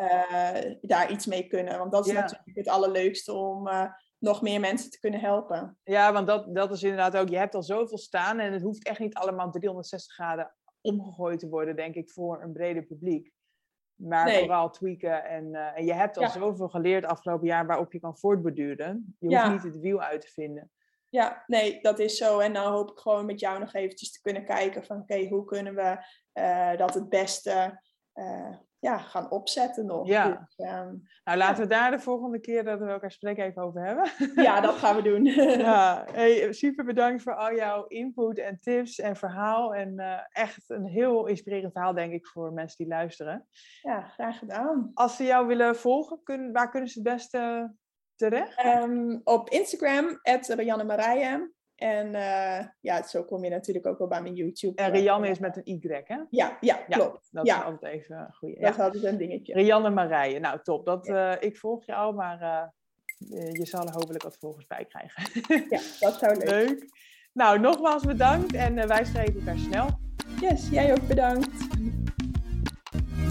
[0.81, 1.77] daar iets mee kunnen.
[1.77, 2.21] Want dat is ja.
[2.21, 3.69] natuurlijk het allerleukste om
[4.25, 5.77] nog meer mensen te kunnen helpen.
[5.83, 8.87] Ja, want dat, dat is inderdaad ook, je hebt al zoveel staan en het hoeft
[8.87, 13.33] echt niet allemaal 360 graden omgegooid te worden, denk ik, voor een breder publiek.
[13.95, 14.39] Maar nee.
[14.39, 15.25] vooral tweaken.
[15.25, 16.29] En, en je hebt al ja.
[16.29, 19.15] zoveel geleerd afgelopen jaar waarop je kan voortborduren.
[19.19, 20.71] Je hoeft niet het wiel uit te vinden.
[21.09, 22.39] Ja, nee, dat is zo.
[22.39, 25.45] En dan hoop ik gewoon met jou nog eventjes te kunnen kijken van oké, hoe
[25.45, 25.97] kunnen we
[26.33, 27.81] uh, dat het beste
[28.13, 28.55] uh,
[28.85, 30.07] ja, gaan opzetten nog.
[30.07, 30.29] Ja.
[30.29, 33.85] Dus, um, nou, laten we daar de volgende keer dat we elkaar spreken even over
[33.85, 34.09] hebben.
[34.45, 35.23] Ja, dat gaan we doen.
[35.69, 39.75] ja, hey, super bedankt voor al jouw input en tips en verhaal.
[39.75, 43.47] En uh, echt een heel inspirerend verhaal, denk ik, voor mensen die luisteren.
[43.81, 44.91] Ja, graag gedaan.
[44.93, 47.73] Als ze jou willen volgen, kun, waar kunnen ze het beste
[48.15, 48.65] terecht?
[48.65, 51.53] Um, op Instagram, Rianne Marije.
[51.75, 54.81] En uh, ja, zo kom je natuurlijk ook wel bij mijn YouTube.
[54.81, 56.17] En Rianne is met een Y, hè?
[56.29, 57.27] Ja, ja klopt.
[57.31, 57.59] dat ja.
[57.59, 58.59] is altijd even een goede.
[58.59, 59.53] Dat is altijd een dingetje.
[59.53, 60.85] Rianne Marije, nou top.
[60.85, 64.85] Dat, uh, ik volg je al, maar uh, je zal er hopelijk wat volgers bij
[64.85, 65.23] krijgen.
[65.75, 66.49] ja, dat zou leuk.
[66.49, 66.89] leuk.
[67.33, 69.87] Nou, nogmaals bedankt en wij spreken elkaar snel.
[70.39, 71.64] Yes, jij ook bedankt.